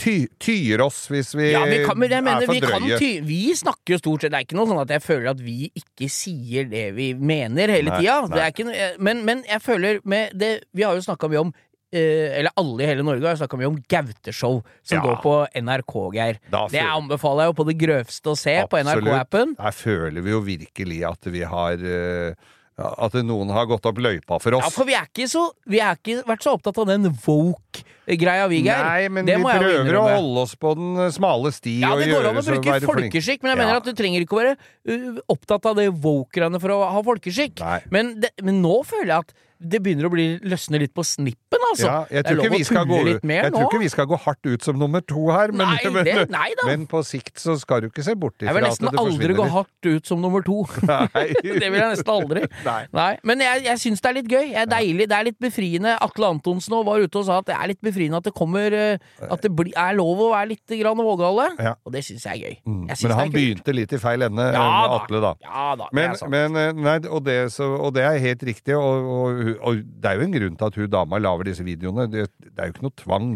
[0.00, 2.86] ty, tyr oss hvis vi, Ja, vi kan, men jeg er for for vi, kan
[2.88, 2.98] drøye.
[3.02, 5.40] ty vi snakker jo stort sett Det er ikke noe sånn at jeg føler at
[5.44, 8.94] vi ikke sier det vi mener hele tida.
[8.98, 11.52] Men, men jeg føler med det Vi har jo snakka mye om
[11.92, 15.02] eh, eller alle i hele Norge har snakka mye om Gauteshow, som Ja.
[15.04, 16.38] går på NRK, Geir.
[16.70, 19.56] Det anbefaler jeg jo på det grøvste å se på NRK-appen.
[19.58, 22.34] Der føler vi jo virkelig at vi har eh,
[22.80, 24.66] At noen har gått opp løypa for oss.
[24.66, 28.46] Ja, for vi er ikke så Vi har ikke vært så opptatt av den woke-greia,
[28.50, 28.86] vi, Geir.
[28.86, 32.08] Nei, men Det vi prøver å holde oss på den eh, smale sti Ja, det
[32.12, 35.20] går an å bruke folkeskikk, men jeg mener at du trenger ikke å være uh,
[35.36, 37.62] opptatt av det woke-greiene for å ha folkeskikk.
[37.94, 41.84] Men, men nå føler jeg at det begynner å bli løsne litt på snippen, altså.
[41.84, 44.64] Ja, jeg tror, ikke vi skal gå, jeg tror ikke vi skal gå hardt ut
[44.64, 46.68] som nummer to her, men, Nei, men, det- nei da.
[46.70, 49.48] men på sikt så skal du ikke se bort ifra Jeg vil nesten aldri gå
[49.52, 50.64] hardt ut som nummer to.
[51.60, 52.46] Det vil jeg nesten aldri.
[53.00, 53.10] Nei.
[53.26, 54.46] Men jeg, jeg syns det er litt gøy.
[54.54, 55.96] Jeg er deilig, Det er litt befriende.
[56.00, 59.02] Atle Antonsen var ute og sa at det er litt befriende at det kommer eh,
[59.28, 61.50] At det bli, er lov å være litt grann vågale.
[61.60, 61.74] Ja.
[61.84, 62.56] Og det syns jeg er gøy.
[62.64, 62.82] Mm.
[62.88, 64.96] Jeg Men han begynte litt i feil ende, Ja eh.
[65.00, 65.34] Atle, da.
[65.44, 68.76] Ja da, det Men, men eh, nei, og, det, så, og det er helt riktig,
[68.78, 72.06] og, og, og det er jo en grunn til at hun dama lager disse videoene.
[72.12, 73.30] Det, det er jo ikke noe tvang.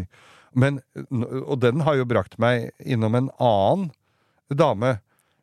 [0.55, 0.79] Men,
[1.45, 3.89] og den har jo brakt meg innom en annen
[4.55, 4.97] dame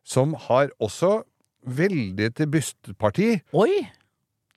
[0.08, 1.18] som har også
[1.62, 3.82] veldig til bystparti, Oi!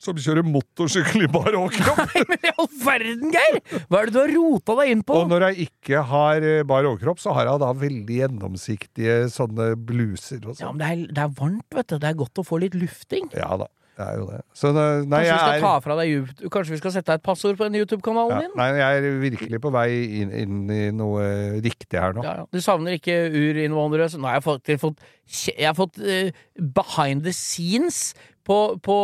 [0.05, 1.99] som kjører motorsykkel i bar overkropp.
[2.13, 3.59] Nei, men i all verden, Geir!
[3.89, 5.15] Hva er det du har rota deg inn på?
[5.23, 9.71] Og når jeg ikke har eh, bar overkropp, så har jeg da veldig gjennomsiktige sånne
[9.87, 10.75] bluser og Ja, sånn.
[10.77, 11.97] men det er, det er varmt, vet du.
[12.03, 13.31] Det er godt å få litt lufting.
[13.37, 14.41] Ja da, det er jo det.
[14.53, 17.11] Så det- nei, Kanskje vi skal jeg ta er fra deg Kanskje vi skal sette
[17.11, 18.51] deg et passord på den YouTube-kanalen ja, din?
[18.59, 19.89] Nei, jeg er virkelig på vei
[20.21, 21.25] inn, inn i noe
[21.63, 22.23] riktig her nå.
[22.23, 22.45] Ja, ja.
[22.51, 24.11] Du savner ikke urinnvånere?
[24.19, 25.03] Nå har jeg fått, jeg har fått,
[25.47, 28.13] jeg har fått uh, behind the scenes
[28.45, 28.97] på, på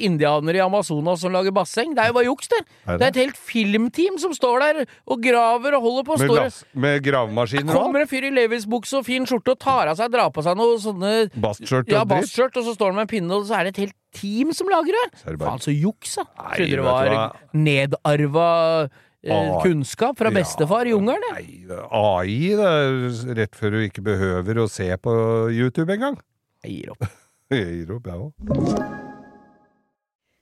[0.00, 1.92] indianere i Amazonas som lager basseng.
[1.96, 2.62] Det er jo bare juks, det.
[2.86, 6.18] Er Det er et helt filmteam som står der og graver og holder på.
[6.22, 9.92] Med, lass, med gravemaskiner og kommer en fyr i Levis-bukse og fin skjorte og tar
[9.92, 13.00] av seg, drar på seg noe sånne Bastskjørt ja, og ja, og så står han
[13.02, 15.04] med en pinne, og så er det et helt team som lager det.
[15.20, 16.24] Så er det bare- Faen, så juks, da.
[16.54, 18.48] Trodde det var nedarva
[18.88, 21.20] eh, Ah, kunnskap fra bestefar i jungelen.
[21.34, 21.46] det.
[21.68, 25.14] Nei, AI, det er rett før du ikke behøver å se på
[25.52, 26.18] YouTube engang.
[26.64, 27.08] Jeg gir opp.
[27.50, 29.08] Jeg gir opp, jeg òg.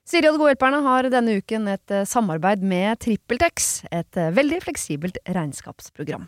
[0.07, 4.29] Siri og de gode hjelperne har denne uken et eh, samarbeid med TrippelTex, et eh,
[4.35, 6.27] veldig fleksibelt regnskapsprogram.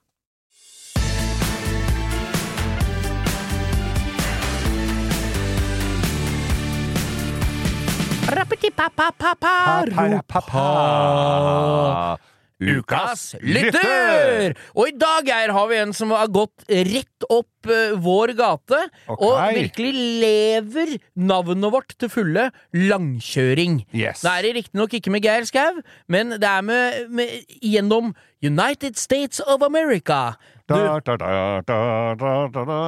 [12.61, 14.53] Ukas lytter!
[14.77, 18.81] Og i dag, Geir, har vi en som har gått rett opp uh, vår gate,
[19.07, 19.15] okay.
[19.17, 23.81] og virkelig lever navnet vårt til fulle langkjøring.
[23.97, 24.21] Yes.
[24.21, 27.33] Det er det riktignok ikke med Geir Skau, men det er med, med
[27.65, 28.13] gjennom
[28.45, 30.35] United States of America.
[30.69, 31.31] Du, Da, da, da,
[31.65, 31.79] da,
[32.19, 32.83] da, da, da.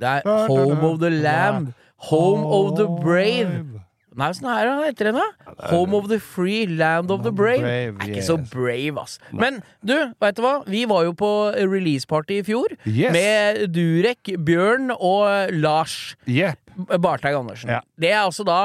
[0.00, 1.74] det er Home of the Lamb,
[2.08, 3.84] Home of the Brave.
[4.18, 5.24] Nei, åssen er det etter henne?
[5.70, 7.62] Home of the Free, Land of the Brave.
[7.62, 9.18] Brave, er ikke så brave, ass.
[9.30, 10.56] Men du, veit du hva?
[10.66, 13.12] Vi var jo på releaseparty i fjor Yes.
[13.14, 16.58] med Durek, Bjørn og Lars Yep.
[17.02, 17.70] Barteig Andersen.
[17.76, 17.80] Ja.
[17.98, 18.58] Det er altså da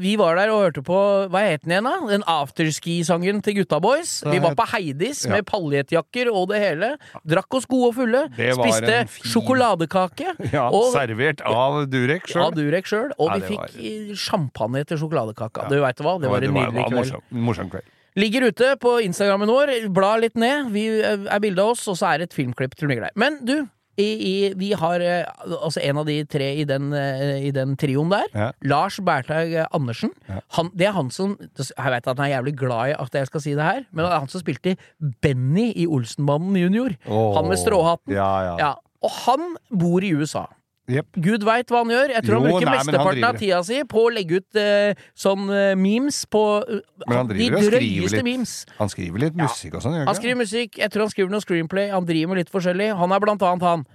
[0.00, 0.96] vi var der og hørte på
[1.28, 1.96] Hva het den igjen, da?
[2.08, 4.22] Den afterski-sangen til Gutta Boys.
[4.24, 5.34] Vi var på Heidis Ja.
[5.36, 6.88] med paljettjakker og det hele.
[7.28, 8.22] Drakk oss gode og fulle.
[8.32, 10.32] Spiste fin- sjokoladekake.
[10.56, 12.42] Ja, og servert av Durek sjøl.
[12.46, 13.10] av Durek sjøl.
[13.18, 15.62] Og Ja, vi fikk var- eh, champagne til sjokoladekaka.
[15.62, 15.68] Ja.
[15.68, 16.96] Du veit hva, det var en nydelig kveld.
[16.96, 17.84] morsom, morsom kveld.
[18.16, 19.88] Ligger ute på Instagrammen vår.
[19.94, 20.70] Bla litt ned.
[20.72, 23.10] Vi eh, er bilde av oss, og så er det et filmklipp til deg.
[23.14, 23.68] Men du,
[24.02, 28.12] i, vi har eh, altså en av de tre i den, eh, i den trioen
[28.12, 28.28] der.
[28.34, 28.50] Ja.
[28.72, 30.12] Lars Berthaug eh, Andersen.
[30.28, 30.40] Ja.
[30.58, 33.30] Han, det er han som Jeg vet at han er jævlig glad i at jeg
[33.30, 34.76] skal si det her, men det er han som spilte
[35.22, 36.94] Benny i Olsenbanden junior.
[37.06, 37.34] Oh.
[37.38, 38.14] Han med stråhatten.
[38.14, 38.54] Ja, ja.
[38.60, 38.72] Ja,
[39.04, 40.46] og han bor i USA.
[40.90, 41.20] Jepp.
[41.22, 42.14] Gud veit hva han gjør.
[42.16, 45.06] Jeg tror han bruker nei, mesteparten han av tida si på å legge ut uh,
[45.24, 46.82] sånn uh, memes på uh,
[47.30, 48.56] de drøyeste memes.
[48.80, 51.32] Han skriver litt musikk og sånn, gjør Han han skriver musikk, jeg tror han skriver
[51.32, 52.92] noe screenplay, han driver med litt forskjellig.
[53.00, 53.88] Han er blant annet han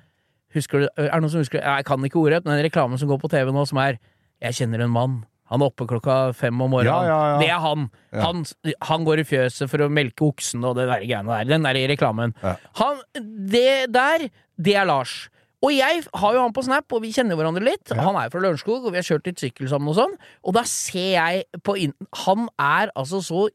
[0.55, 3.09] Husker du, Er det noen som husker Jeg kan ikke ordet, men den reklamen som
[3.11, 3.97] går på TV nå, som er
[4.41, 5.23] 'Jeg kjenner en mann'.
[5.51, 7.05] Han er oppe klokka fem om morgenen.
[7.05, 7.37] Ja, ja, ja.
[7.39, 7.89] Det er han.
[8.17, 8.45] Han.
[8.89, 11.49] Han går i fjøset for å melke oksen og det der greiene der.
[11.51, 12.33] Den der i reklamen.
[12.81, 14.25] Han, det der,
[14.57, 15.29] det er Lars.
[15.65, 17.89] Og jeg har jo han på Snap, og vi kjenner hverandre litt.
[17.89, 18.03] Ja.
[18.05, 20.17] Han er jo fra Lørenskog, og vi har kjørt litt sykkel sammen og sånn.
[20.45, 21.95] Og da ser jeg på inn...
[22.25, 23.47] Han er altså så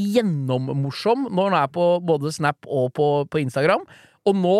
[0.00, 3.86] gjennommorsom når han er på både Snap og på, på Instagram.
[4.28, 4.56] Og nå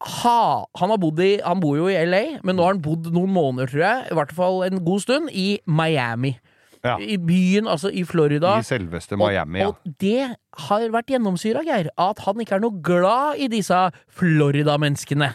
[0.00, 3.68] ha, han, i, han bor jo i LA, men nå har han bodd noen måneder,
[3.68, 6.38] tror jeg, i hvert fall en god stund, i Miami.
[6.80, 6.94] Ja.
[6.96, 8.54] I byen, altså i Florida.
[8.62, 9.68] I selveste Miami, ja.
[9.68, 13.76] Og, og det har vært gjennomsyra, Geir, at han ikke er noe glad i disse
[14.18, 15.28] Florida-menneskene.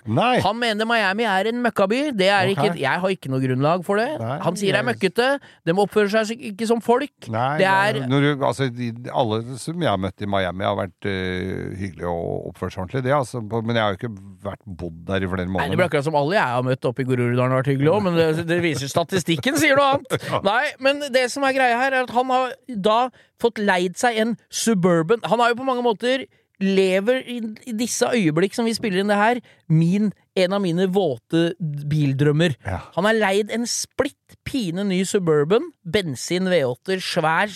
[0.43, 2.11] Han mener Miami er en møkkaby.
[2.17, 2.57] Det er Ok.
[2.57, 4.19] ikke, jeg har ikke noe grunnlag for det.
[4.19, 5.27] Nei, han sier det er møkkete.
[5.65, 7.29] De oppfører seg ikke som folk.
[7.31, 10.75] Nei, det er når du, altså, de, alle som jeg har møtt i Miami, har
[10.75, 13.03] vært uh, hyggelige og oppført seg ordentlig.
[13.07, 14.13] Det, altså, men jeg har jo ikke
[14.45, 15.85] vært bodd der i flere Nei, det blir måneder.
[15.89, 18.47] akkurat som alle jeg har møtt oppe i Groruddalen har vært hyggelige òg, men det,
[18.49, 20.27] det viser statistikken, sier noe annet.
[20.51, 22.99] Nei, men det som er greia her, er at han har da
[23.41, 26.25] fått leid seg en suburban Han har jo på mange måter
[26.63, 27.41] lever i,
[27.75, 32.55] disse øyeblikk som vi spiller inn det her, min, en av mine våte bildrømmer.
[32.63, 32.77] Ja.
[32.95, 37.51] Han har leid en splitt pine ny suburban, bensin V8-er, svær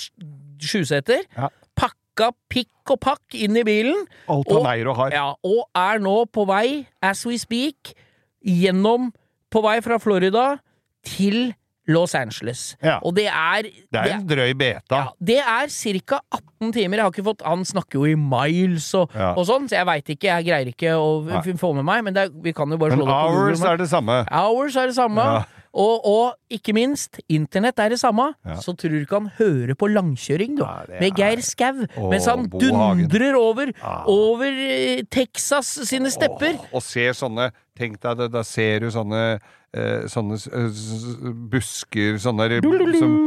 [0.60, 1.48] sjuseter, Ja.
[1.80, 4.04] pakka pikk og pakk inn i bilen.
[4.28, 5.16] Alt han eier og har.
[5.16, 7.94] Ja, og er nå på vei, as we speak,
[8.44, 9.14] gjennom
[9.50, 10.60] På vei fra Florida
[11.08, 11.54] til
[11.90, 12.76] Los Angeles.
[12.86, 13.00] Ja.
[13.04, 14.96] Og det er Det er en drøy beta.
[14.96, 16.22] ja, det er ca.
[16.32, 16.98] 18 timer.
[16.98, 19.34] Jeg har ikke fått Han snakker jo i miles og, Ja.
[19.34, 20.28] og sånn, så jeg veit ikke.
[20.30, 21.42] Jeg greier ikke å Nei.
[21.58, 23.74] få med meg, men det vi kan jo bare Men det på hours Google.
[23.74, 24.26] er det samme.
[24.32, 25.24] Hours er det samme.
[25.24, 25.44] Ja.
[25.72, 28.34] Og, og ikke minst, internett er det samme.
[28.44, 28.56] Ja.
[28.56, 30.64] Så tror du ikke han hører på langkjøring, du.
[30.66, 31.86] Nei, med Geir Skau.
[32.10, 33.06] Mens han Bohagen.
[33.08, 34.04] Dundrer over, Ah.
[34.08, 36.58] over eh, Texas sine stepper.
[36.58, 39.40] Åh, og ser sånne Tenk deg, det, da ser du sånne
[39.74, 40.50] eh, Sånne s-
[41.50, 42.62] busker Sånne der-
[43.00, 43.18] som,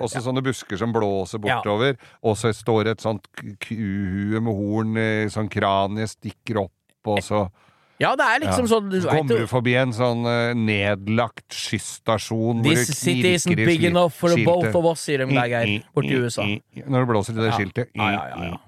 [0.00, 1.96] Også sånne busker som blåser bortover.
[2.24, 3.26] Og så står et sånt
[3.60, 6.72] kuhue med horn, I sånn kranie stikker opp,
[7.06, 7.50] og så
[8.00, 8.72] Ja, det er liksom Ja.
[8.74, 13.84] sånn du kommer du forbi en sånn uh, nedlagt skysstasjon This det city isn't big
[13.84, 16.42] enough for the both of us, sier de der, Geir, borti USA.
[16.42, 17.56] Når det blåser i det Ja.
[17.56, 17.88] skiltet.
[17.94, 18.58] Ja.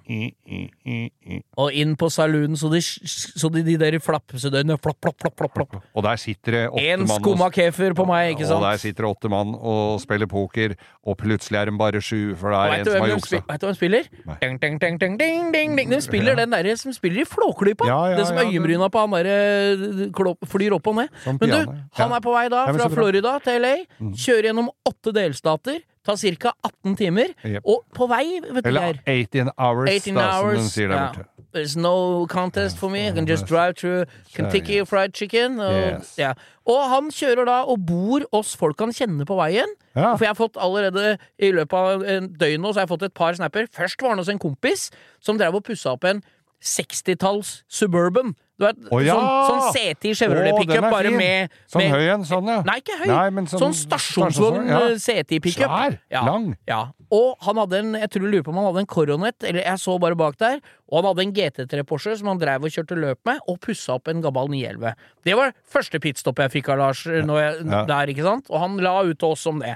[1.56, 5.54] Og inn på saloonen så de, så de, de der flappesødøyene flopp, flopp, flopp, flopp,
[5.56, 5.76] flopp.
[5.94, 8.60] Og der sitter det åtte En mann En skumma kefer på meg, ikke sant?
[8.60, 10.74] Og der sitter sitter åtte mann og spiller poker,
[11.06, 13.40] og plutselig er de bare sju, for det er en som har juksa.
[13.48, 14.08] Veit du hvem spiller?
[14.42, 15.90] Ding, ding, ding.
[15.90, 17.88] De spiller den derre som spiller i Flåklypa.
[18.16, 21.08] Den som ja, øyenbryna på han derre klo- flyr opp og ned.
[21.24, 21.88] Som Men du, piano, ja.
[22.02, 22.88] han er på vei da fra.
[22.92, 23.74] Florida til LA.
[24.00, 25.80] Kjører gjennom åtte delstater.
[26.02, 26.50] Tar ca.
[26.66, 27.28] 18 timer.
[27.62, 31.18] Og på vei, vet du, Eller 18 hours, 18 da, som de sier der borte.
[31.18, 31.28] Yeah.
[31.52, 33.06] There's no contest for me.
[33.06, 34.80] I can just drive through Kentucky.
[34.88, 35.60] Fried Chicken.
[35.60, 36.14] Og, Yes.
[36.18, 36.32] ja.
[36.66, 39.68] og han kjører da og bor hos folk han kjenner på veien.
[39.94, 40.14] Ja.
[40.16, 43.02] For jeg har fått allerede i løpet av en døgn nå, så har jeg fått
[43.10, 43.68] et par snapper.
[43.70, 44.88] Først var han hos en kompis
[45.20, 46.22] som drev og pussa opp en
[46.64, 48.34] 60-talls Suburban.
[48.62, 49.16] Du vet, oh, ja!
[49.48, 51.16] Sånn, sånn Chevrolet Å, den pickup, er bare fin.
[51.18, 52.58] med, Sånn med høy en, sånn, ja.
[52.68, 53.06] Nei, ikke høy.
[53.10, 54.82] Nei, men sånn sånn stasjonsvogn ja.
[54.92, 55.72] eh, CT-pickup.
[55.72, 55.96] Svær,
[56.28, 56.46] lang.
[56.70, 56.82] Ja.
[57.12, 59.66] Og han hadde en Jeg tror jeg lurer på om han hadde en Coronet, eller
[59.66, 60.60] jeg så bare bak der.
[60.92, 63.96] Og han hadde en GT3 Porsche som han drev og kjørte løp med, og pussa
[63.98, 64.94] opp en gammel 911.
[65.26, 67.82] Det var første pitstop jeg fikk av Lars eh, jeg, Ja.
[67.90, 68.46] der, ikke sant?
[68.52, 69.74] Og han la ut til oss om det.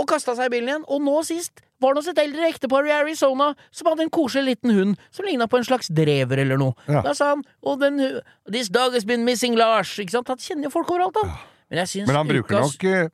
[0.00, 0.88] Og kasta seg i bilen igjen.
[0.88, 4.56] Og nå sist var det hos et eldre ektepar i Arizona som hadde en koselig
[4.56, 6.76] liten hund som ligna på en slags drever eller noe.
[6.88, 7.02] Ja.
[7.04, 8.00] Da sa han oh, den
[8.48, 9.92] This dog has been missing, Lars.
[10.00, 10.28] Ikke sant?
[10.32, 11.34] Han kjenner jo folk overalt, han.
[11.70, 13.08] Men jeg Men han bruker ukas- nok eh,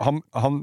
[0.00, 0.60] han, han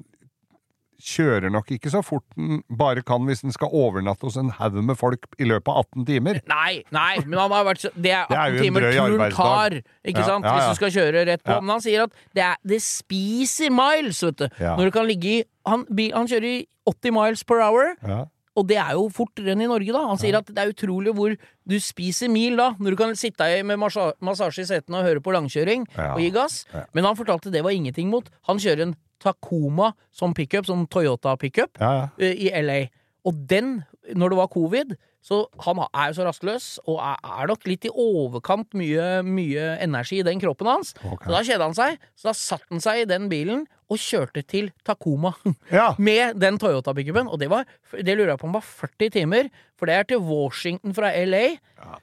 [1.02, 4.80] kjører nok ikke så fort den bare kan hvis den skal overnatte hos en haug
[4.84, 6.40] med folk i løpet av 18 timer.
[6.50, 10.20] Nei, nei, men han har vært så Det er Det er timer turen tar, ikke
[10.24, 10.46] Ja, sant?
[10.46, 10.56] ja, ja.
[10.58, 11.60] Hvis du skal kjøre rett på.
[11.62, 14.48] Men han sier at det, er, det spiser miles, vet du.
[14.60, 15.86] Når du kan ligge i han,
[16.16, 18.26] han kjører i 80 miles per hour, Ja.
[18.58, 20.02] Og det er jo fortere enn i Norge, da.
[20.10, 23.46] Han sier at det er utrolig hvor du spiser mil da, når du kan sitte
[23.54, 26.14] i med massasje i setene og høre på langkjøring Ja.
[26.16, 26.64] og gi gass.
[26.74, 26.86] Ja.
[26.98, 28.26] Men han fortalte det var ingenting mot.
[28.50, 32.08] Han kjører en Tacoma som pickup, som Toyota-pickup, Ja, ja.
[32.20, 32.88] eh, i LA.
[33.26, 33.84] Og den,
[34.16, 34.98] når det var covid,
[35.28, 40.22] så han er jo så rastløs, og er, nok litt i overkant mye, mye energi
[40.22, 40.94] i den kroppen hans.
[41.04, 41.26] Okay.
[41.28, 44.42] Så da kjeda han seg, så da satte han seg i den bilen og kjørte
[44.48, 45.34] til Tacoma.
[45.72, 45.90] Ja.
[46.00, 49.88] Med den Toyota-pickupen, og det var Det lurer jeg på om var 40 timer, for
[49.92, 51.58] det er til Washington fra LA.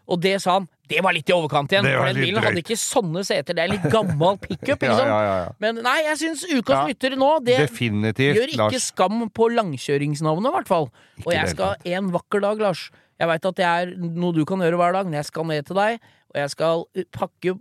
[0.09, 2.61] Og det sa han Det var litt i overkant igjen, for den bilen bilen hadde
[2.61, 3.57] ikke sånne seter.
[3.57, 5.09] Det er en litt gammel pickup, ikke Ja, sant?
[5.13, 5.53] ja, ja, ja.
[5.65, 6.83] Men nei, jeg syns ukas Ja.
[6.93, 8.91] lytter nå, det Definitivt, gjør ikke Lars.
[8.93, 10.91] skam på langkjøringsnavnet, i hvert fall.
[11.25, 12.91] Og jeg skal en vakker dag, Lars.
[13.21, 15.63] Jeg veit at det er noe du kan gjøre hver dag, men jeg skal ned
[15.69, 15.99] til deg,
[16.35, 17.55] og jeg skal uh, pakke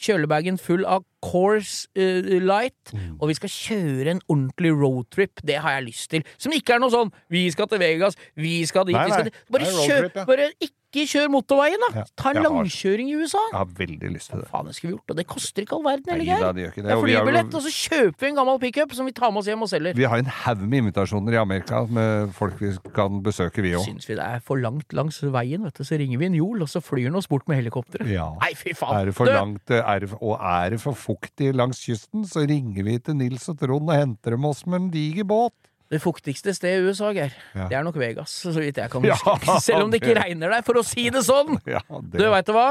[0.00, 3.16] kjølebagen full av Course uh, Light, Mm.
[3.20, 5.40] og vi skal kjøre en ordentlig roadtrip.
[5.44, 6.24] Det har jeg lyst til.
[6.38, 9.24] Som ikke er noe sånn 'vi skal til Vegas', 'vi skal dit', Nei, vi skal
[9.24, 9.34] dit.
[9.50, 10.24] Bare, nei, er kjør, ja.
[10.24, 11.88] bare ikke kjør motorveien, da!
[11.98, 12.04] Ja.
[12.16, 13.42] Ta en langkjøring har- i USA!
[13.50, 14.48] Jeg har veldig lyst til det.
[14.48, 16.52] Faen, det skulle vi gjort, og det koster ikke all verden, eller Geir?
[16.52, 16.84] det det.
[16.84, 19.38] Det er Og flybillett, og så kjøper vi en gammel pickup som vi tar med
[19.42, 19.94] oss hjem og selger.
[19.98, 23.84] Vi har en haug med invitasjoner i Amerika med folk vi kan besøke, vi òg.
[23.84, 26.62] Syns vi det er for langt langs veien, vet du, så ringer vi en Jol,
[26.62, 28.06] og så flyr han oss bort med helikopteret.
[28.08, 28.30] Ja.
[28.40, 29.00] Nei, fy faen!
[29.00, 32.84] Er det for langt, er det, og er det for fuktig langs kysten, så ringer
[32.84, 35.52] vi til Nils og Trond og henter dem oss med en diger båt.
[35.92, 37.68] Det fuktigste stedet i USA, Geir, Ja.
[37.68, 39.16] det er nok Vegas, så vidt jeg kan Ja.
[39.60, 41.58] Selv om det ikke regner der, for å si det sånn!
[41.66, 42.70] Ja, det, Du, veit du hva?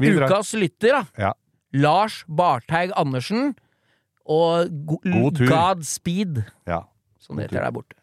[0.00, 1.04] Ukas lytter, da.
[1.28, 1.32] Ja.
[1.72, 3.54] Lars Barteig Andersen.
[4.30, 5.46] Og go God tur.
[5.50, 6.42] Godspeed,
[7.20, 7.96] som det heter der borte.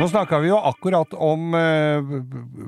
[0.00, 2.14] Nå snakka vi jo akkurat om uh,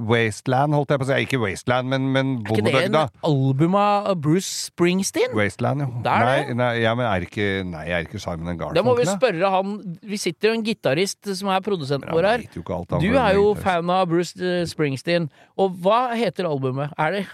[0.08, 1.18] Wasteland, holdt jeg på å si.
[1.26, 5.34] Ikke Wasteland, men, men Er ikke det en album av Bruce Springsteen?
[5.36, 5.88] Wasteland, jo.
[6.06, 6.56] Der, er nei, det.
[6.60, 9.76] nei, ja, men er ikke, nei, er ikke Simon and Da må vi spørre han
[10.06, 12.46] Vi sitter jo en gitarist som er produsenten vår her.
[12.54, 15.30] Du er jo fan av Bruce eh, Springsteen.
[15.58, 16.94] Og hva heter albumet?
[17.00, 17.26] Er det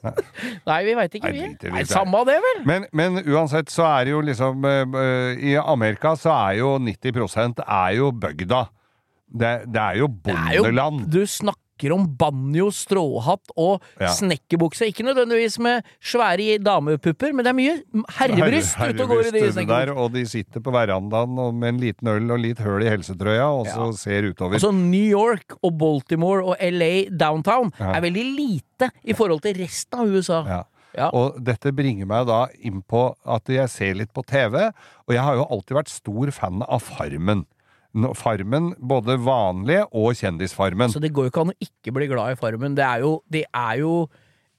[0.68, 1.44] Nei, vi veit ikke, vi.
[1.44, 1.84] Nei, Nei.
[1.88, 2.60] Samme det, vel?
[2.68, 7.64] Men, men uansett så er det jo liksom eh, I Amerika så er jo 90%
[7.66, 8.64] er jo bygda.
[9.30, 11.10] Det, det er jo Det er jo bondeland.
[11.10, 14.08] Du snakker om banjo, stråhatt og Ja.
[14.12, 14.84] snekkerbukse.
[14.90, 19.30] Ikke nødvendigvis med svære damepupper, men det er mye herrebryst Herre- ute og går i
[19.30, 19.96] de der, snekkerbuksene.
[19.96, 23.46] Og de sitter på verandaen og med en liten øl og litt høl i helsetrøya,
[23.48, 23.92] og så Ja.
[23.92, 24.54] ser utover.
[24.60, 27.92] Altså New York og Baltimore og LA downtown Ja.
[27.96, 30.44] er veldig lite i forhold til resten av USA.
[30.46, 30.62] ja.
[30.92, 31.08] Ja.
[31.14, 34.56] Og dette bringer meg da inn på at jeg ser litt på TV,
[35.06, 37.46] og jeg har jo alltid vært stor fan av Farmen.
[38.14, 40.92] Farmen, både vanlige og Kjendisfarmen.
[40.92, 42.76] Så det går jo ikke an å ikke bli glad i Farmen.
[42.78, 43.94] Det er jo, det er jo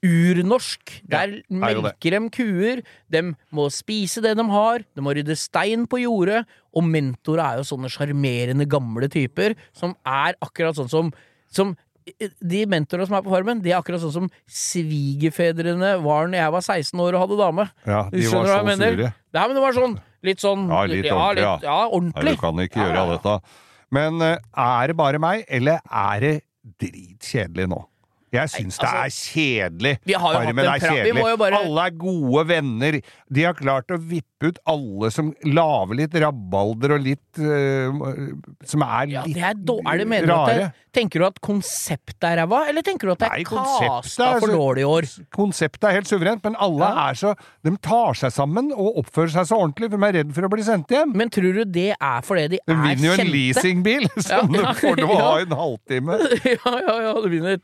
[0.01, 0.95] urnorsk.
[1.09, 2.81] Der er melker dem kuer,
[3.13, 3.21] de
[3.53, 6.41] må spise det de har, de må rydde stein på jordet,
[6.73, 11.13] og mentorer er jo sånne sjarmerende gamle typer som er akkurat sånn som,
[11.51, 11.75] som
[12.41, 16.55] de mentorene som er på Farmen, de er akkurat sånn som svigerfedrene var når jeg
[16.57, 17.67] var 16 år og hadde dame.
[17.85, 19.11] Ja, de var så sure.
[19.31, 21.53] Nei, men det var sånn litt sånn Ja, litt ordentlig, ja.
[21.55, 22.35] litt- ja, ordentlig.
[22.35, 23.41] du kan ikke gjøre dette.
[23.91, 26.35] Men eh, er det bare meg, eller er det
[26.79, 27.81] dritkjedelig nå?
[28.31, 29.93] Jeg syns det er kjedelig.
[29.97, 32.47] altså, Vi har jo hatt Farmen en er vi må jo bare- Alle er gode
[32.47, 33.01] venner.
[33.31, 37.91] De har klart å vippe ut alle som lager litt rabalder og litt uh,
[38.65, 42.25] Som er Ja, det er, er det mener du at det, Tenker du at konseptet
[42.27, 45.05] er ræva, eller tenker du at det er kasta for dårlig i år?
[45.31, 47.09] Konseptet er helt suverent, men alle Ja.
[47.11, 50.33] er så De tar seg sammen og oppfører seg så ordentlig, for de er redd
[50.35, 51.13] for å bli sendt hjem.
[51.15, 54.61] Men tror du det er fordi de De er vinner jo en leasingbil som Ja,
[54.63, 56.19] ja, de får til å ha en halvtime.
[56.43, 57.61] ja, ja, ja, du vinner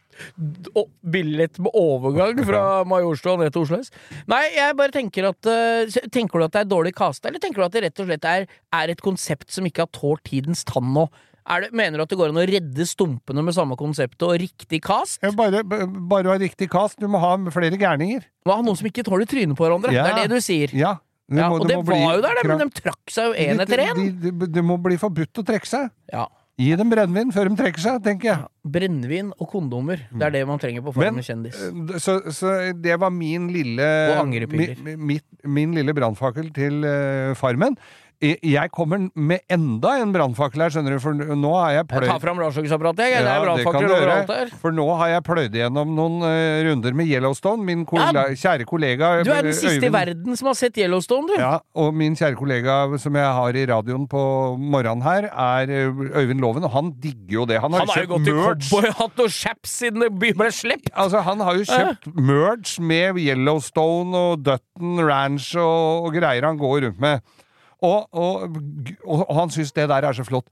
[1.02, 3.92] billett med overgang fra Majorstua ned til Oslo S.
[4.30, 7.62] Nei, jeg bare tenker at eh, Tenker du at det er dårlig casta, eller tenker
[7.64, 8.46] du at det rett og slett er,
[8.76, 11.08] er et konsept som ikke har tålt tidens tann nå?
[11.48, 14.34] Er det, mener du at det går an å redde stumpene med samme konseptet og
[14.42, 15.22] riktig cast?
[15.38, 17.00] Bare, bare å ha riktig kast.
[17.00, 18.26] Du må ha flere gærninger.
[18.44, 19.94] Må ha noen som ikke tåler trynet på hverandre?
[19.96, 20.04] Ja.
[20.10, 20.74] Det er det du sier.
[20.76, 20.98] Ja.
[21.28, 23.60] Det Ja, og det det må var jo der, men de trakk seg jo én
[23.64, 23.98] etter én.
[24.24, 25.90] Det de, de må bli forbudt å trekke seg.
[26.12, 26.28] Ja.
[26.58, 28.46] Gi dem brennevin før de trekker seg, tenker jeg.
[28.74, 30.00] Brennevin og kondomer.
[30.10, 31.60] Det er det man trenger på Men, med kjendis.
[31.68, 34.74] eh, så, så det var min lille Og angrepiller.
[34.82, 37.78] mi, mitt, Min lille brannfakkel til uh, Farmen.
[38.18, 42.40] Jeg kommer med enda en brannfakkel her, skjønner du, for nå har jeg pløyd fram
[42.40, 43.14] bladslukningsapparatet, jeg.
[43.14, 44.54] Ja, det er brannfakler overalt her.
[44.64, 47.62] For nå har jeg pløyd gjennom noen uh, runder med Yellowstone.
[47.68, 48.26] Min ja.
[48.34, 51.36] kjære kollega Du er den siste i verden som har sett Yellowstone, du.
[51.38, 54.24] Ja, og min kjære kollega som jeg har i radioen på
[54.58, 57.62] morgenen her, er eh, Øyvind Loven, og han digger jo det.
[57.62, 58.70] Han har, Han har jo kjøpt gått merch.
[58.72, 60.94] cowboyhatt og chaps siden det ble sluppet.
[60.98, 66.58] Altså, han har jo kjøpt merch med Yellowstone og Dutton Ranch og, og greier han
[66.58, 67.37] går rundt med.
[67.86, 68.58] Og, og,
[69.06, 70.48] og, og han syns det der er så flott.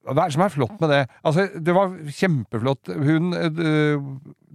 [0.00, 1.00] Hva er det som er flott med det?
[1.28, 2.88] Altså, det var kjempeflott.
[3.04, 4.06] Hun øh,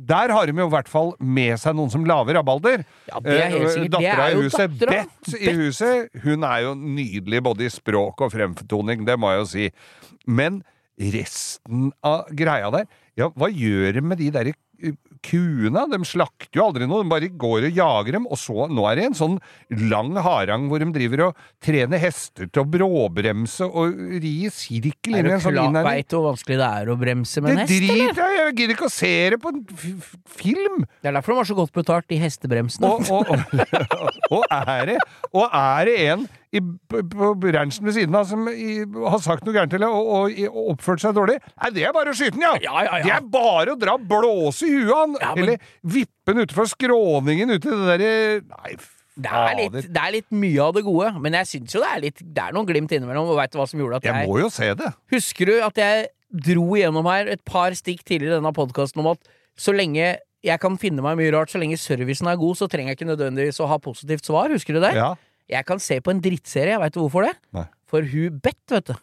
[0.10, 2.82] Der har de jo i hvert fall med seg noen som lager rabalder.
[3.12, 3.92] Ja, det er helt Eh, sikkert.
[3.94, 5.04] Dattera er i huset, dattera.
[5.06, 9.44] Beth i huset, hun er jo nydelig både i språk og fremtoning, det må jeg
[9.44, 9.70] jo si.
[10.26, 10.64] Men
[10.98, 15.86] resten av greia der, ja, hva gjør de med de derre uh, kuene?
[15.92, 19.00] De slakter jo aldri noe, de bare går og jager dem, og så, nå er
[19.00, 19.38] det en sånn
[19.90, 25.18] lang harang hvor de driver og trener hester til å bråbremse og ri i sirkel
[25.18, 25.90] inn i du en sånn innhegning.
[25.90, 28.00] Veit du hvor vanskelig det er å bremse med Det en hest, eller?
[28.06, 29.62] driter jeg jeg gidder ikke å se det på en
[30.38, 30.88] film!
[31.02, 32.90] Det er derfor de har så godt betalt, de hestebremsene.
[32.90, 34.98] Og, og, og, og, er det,
[35.34, 39.56] og er det en i, på, ranchen ved siden av som i, har sagt noe
[39.56, 41.38] gærent eller og, og, og oppført seg dårlig?
[41.62, 42.54] Nei, det er bare å skyte den, ja!
[42.64, 43.04] Ja, ja, ja.
[43.06, 45.16] Det er bare å dra blåse i huet han!
[45.20, 48.12] Men- Eller vippe den utenfor skråningen ute i det derre
[48.50, 48.76] Nei,
[49.16, 51.92] Det er, litt, det er litt mye av det gode, men jeg syns jo det
[51.94, 53.30] er litt Det er noen glimt innimellom.
[53.32, 54.90] Og veit du hva som gjorde at jeg, Jeg må jo se det.
[55.14, 56.08] Husker du at jeg
[56.50, 60.62] dro igjennom her et par stikk tidligere i denne podkasten om at så lenge jeg
[60.62, 63.58] kan finne meg mye rart, så lenge servicen er god, så trenger jeg ikke nødvendigvis
[63.64, 64.52] å ha positivt svar.
[64.54, 64.92] Husker du det?
[64.98, 65.14] Ja.
[65.52, 67.36] Jeg kan se på en drittserie, veit du hvorfor det?
[67.54, 67.66] Nei.
[67.92, 68.96] For hun bet, vet du.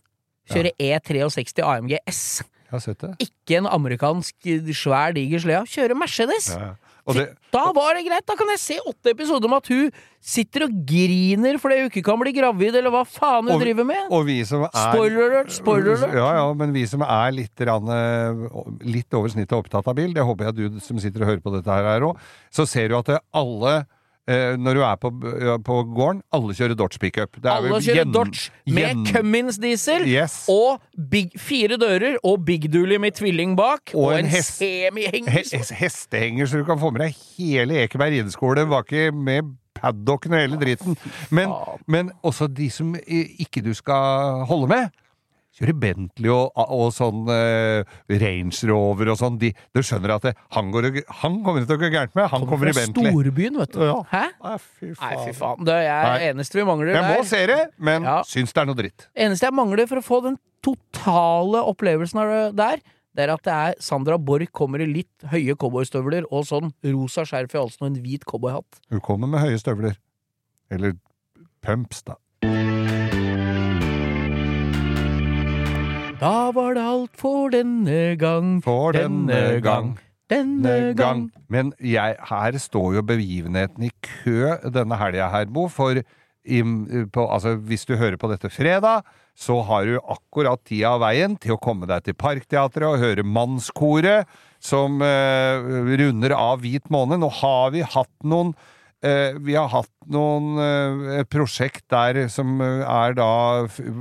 [0.53, 2.43] Kjører E63 AMG S.
[2.43, 3.13] Jeg har sett det.
[3.29, 5.69] Ikke en amerikansk svær, diger slede.
[5.71, 6.49] Kjører Mercedes.
[6.57, 6.73] Ja.
[7.03, 8.23] Og det Da var det greit!
[8.31, 9.89] Da kan jeg se åtte episoder om at hun
[10.23, 13.85] sitter og griner fordi hun ikke kan bli gravid, eller hva faen hun Og- driver
[13.89, 14.05] med.
[14.11, 15.51] og vi som er Spoiler alert!
[15.51, 16.15] Spoiler alert!
[16.15, 18.33] Ja, ja, men vi som er litt, eh,
[18.87, 21.53] litt over snittet opptatt av bil, det håper jeg du som sitter og hører på
[21.57, 22.17] dette her er òg,
[22.55, 23.85] så ser du at alle
[24.29, 27.37] eh, når du er på, uh, på gården, alle kjører Dodge pickup.
[27.37, 30.45] Det er Alle kjører Dodge med Cummins diesel Yes.
[30.53, 35.31] og big, fire dører og Big Dooley med tvilling bak og, Og en hest- semihenger.
[35.31, 39.43] He he- hestehenger, så du kan få med deg hele Ekeberg rideskole bake med
[39.75, 40.97] paddocken og hele dritten.
[41.31, 41.51] Men,
[41.89, 44.91] men også de som ikke du skal holde med.
[45.53, 47.83] Kjører Bentley og, og sånn eh,
[48.23, 49.35] Range Rover og sånn.
[49.43, 50.87] De, du skjønner at det, han, går,
[51.21, 52.31] han kommer til å gå gærent med.
[52.33, 53.13] Han kommer i Fra Bentley.
[53.13, 53.83] storbyen, vet du.
[53.85, 53.99] Ja.
[54.15, 54.23] Hæ?
[54.47, 55.61] Nei, fy Nei, fy faen.
[55.69, 56.31] Det er Nei.
[56.31, 58.17] eneste vi mangler Jeg må se det, men Ja.
[58.25, 59.07] syns det er noe dritt.
[59.15, 62.83] eneste jeg mangler for å få den totale opplevelsen av det der,
[63.13, 67.27] det er at det er Sandra Borch kommer i litt høye cowboystøvler og sånn rosa
[67.29, 68.81] skjerf i halsen og en hvit cowboyhatt.
[68.89, 69.99] Hun kommer med høye støvler.
[70.73, 70.95] Eller
[71.61, 72.17] pumps, da.
[76.23, 78.61] Da var det alt for denne gang.
[78.63, 79.97] For denne gang.
[80.31, 81.25] Denne gang.
[81.51, 85.67] Men jeg, her står jo begivenheten i kø denne helga her, Bo.
[85.73, 89.03] For i, på, altså, hvis du hører på dette fredag,
[89.35, 93.27] så har du akkurat tida av veien til å komme deg til Parkteatret og høre
[93.27, 94.31] Mannskoret,
[94.63, 97.19] som eh, runder av Hvit måned.
[97.25, 98.55] Nå har vi hatt noen
[99.43, 103.29] vi har hatt noen eh, prosjekt der som eh, er da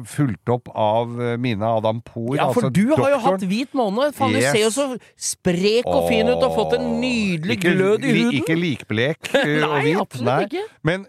[0.10, 2.36] fulgt opp av Mina Adam Poor.
[2.38, 4.16] Ja, for altså du har jo hatt hvit måned.
[4.18, 4.52] Faen, Yes.
[4.54, 4.86] du ser jo så
[5.20, 8.38] sprek og fin ut og fått en nydelig Ikke glød i huden.
[8.40, 10.00] Ikke likblek eh, og Nei, hvit.
[10.06, 10.66] absolutt ikke.
[10.88, 11.06] Men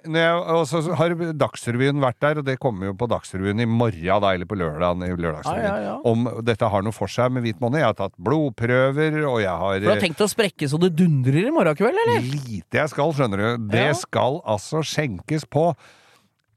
[0.69, 4.49] så har Dagsrevyen vært der, og det kommer jo på Dagsrevyen i morgen, da, eller
[4.49, 5.95] på i Lørdagsrevyen, Ja, ja.
[6.09, 7.81] Om dette har noe for seg med hvit måned.
[7.83, 10.93] Jeg har tatt blodprøver, og jeg har For du har tenkt å sprekke så det
[10.99, 12.25] dundrer i morgen kveld, eller?
[12.27, 13.69] Lite jeg skal, skjønner du.
[13.73, 13.99] Det Ja.
[13.99, 15.73] skal altså skjenkes på.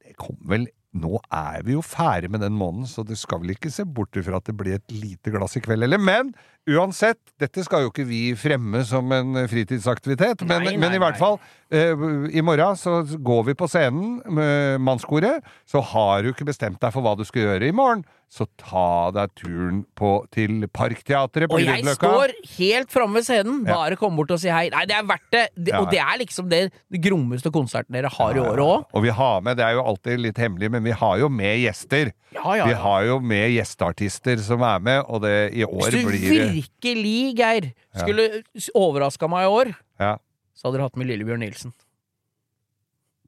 [0.05, 3.49] Det kommer vel Nå er vi jo ferdig med den måneden, så du skal vel
[3.51, 5.99] ikke se bort ifra at det blir et lite glass i kveld heller.
[5.99, 6.29] Men
[6.71, 10.45] uansett, dette skal jo ikke vi fremme som en fritidsaktivitet.
[10.47, 11.35] Men, Nei, nei, men i hvert fall,
[11.73, 15.45] i morgen så går vi på scenen med mannskoret.
[15.65, 19.11] Så har du ikke bestemt deg for hva du skal gjøre i morgen, så ta
[19.15, 23.61] deg turen på, til Parkteatret på Og jeg står helt framme ved scenen.
[23.67, 24.67] Bare kom bort og si hei.
[24.73, 25.45] Nei, det er verdt det.
[25.55, 25.81] det Ja.
[25.81, 26.61] Og det er liksom det,
[26.91, 28.85] det grommeste konserten dere har i året òg.
[28.93, 31.61] Og vi har med, det er jo alltid litt hemmelig, men vi har jo med
[31.63, 32.11] gjester.
[32.35, 36.03] Ja, ja, Vi har jo med gjesteartister som er med, og det, i år Hvis
[36.03, 38.69] du blir virkelig, Geir, skulle ja.
[38.75, 40.17] overraska meg i år, Ja.
[40.55, 41.73] Så hadde dere hatt med Lillebjørn Nilsen.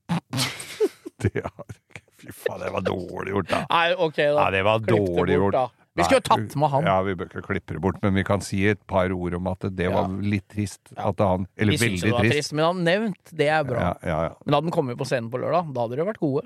[1.22, 1.76] det har-
[2.18, 3.60] Fy faen, det var dårlig gjort, da.
[3.70, 4.38] Nei, ok, da.
[4.42, 5.54] Nei, det var Klipp det dårlig bort, gjort.
[5.54, 5.66] da.
[5.98, 6.86] Vi skulle jo tatt med han.
[6.86, 9.48] Ja, vi bør ikke klippe det bort, men vi kan si et par ord om
[9.50, 10.82] at det var litt trist.
[10.98, 12.36] At han, eller Vi veldig det var trist.
[12.38, 13.80] trist, men han nevnt, det er bra.
[13.82, 14.34] Ja, ja, ja.
[14.46, 16.44] Men hadde den kommet på scenen på lørdag, da hadde dere vært gode.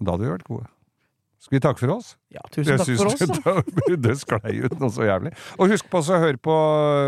[0.00, 0.66] Da hadde vi vært gode.
[1.40, 2.10] Skal vi takke for oss?
[2.36, 3.64] Ja, tusen takk for oss.
[3.88, 5.32] Det, det sklei ut noe så jævlig.
[5.56, 6.52] Og husk på å høre på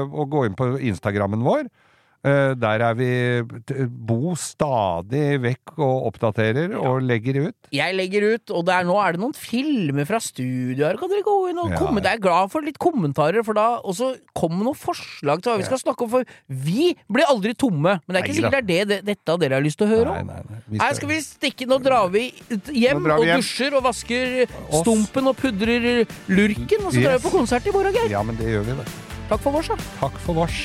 [0.09, 1.69] og gå inn på Instagrammen vår.
[2.23, 3.07] Eh, der er vi
[3.91, 7.57] Bo stadig vekk og oppdaterer og legger ut.
[7.75, 10.87] Jeg legger ut, og det er, nå er det noen filmer fra studio.
[11.01, 11.99] Kan dere gå inn og Ja, komme?
[12.05, 15.67] Jeg er glad for litt kommentarer, for da også kommer noen forslag til hva vi
[15.67, 16.13] skal snakke om.
[16.15, 17.97] For vi blir aldri tomme.
[18.07, 19.93] Men det er ikke sikkert det er det, det, dette dere har lyst til å
[19.97, 20.31] høre om.
[20.31, 20.63] nei, nei.
[20.71, 22.29] Vi Her skal vi stikke Nå drar vi
[22.71, 23.43] hjem drar vi og hjem.
[23.43, 24.81] dusjer og vasker Oss.
[24.85, 28.11] stumpen og pudrer lurken, og så drar vi på konsert i morgen, Geir.
[28.15, 28.89] Ja, men det gjør vi, det.
[29.29, 29.77] Takk for vårs, da.
[30.01, 30.65] Takk for vårs.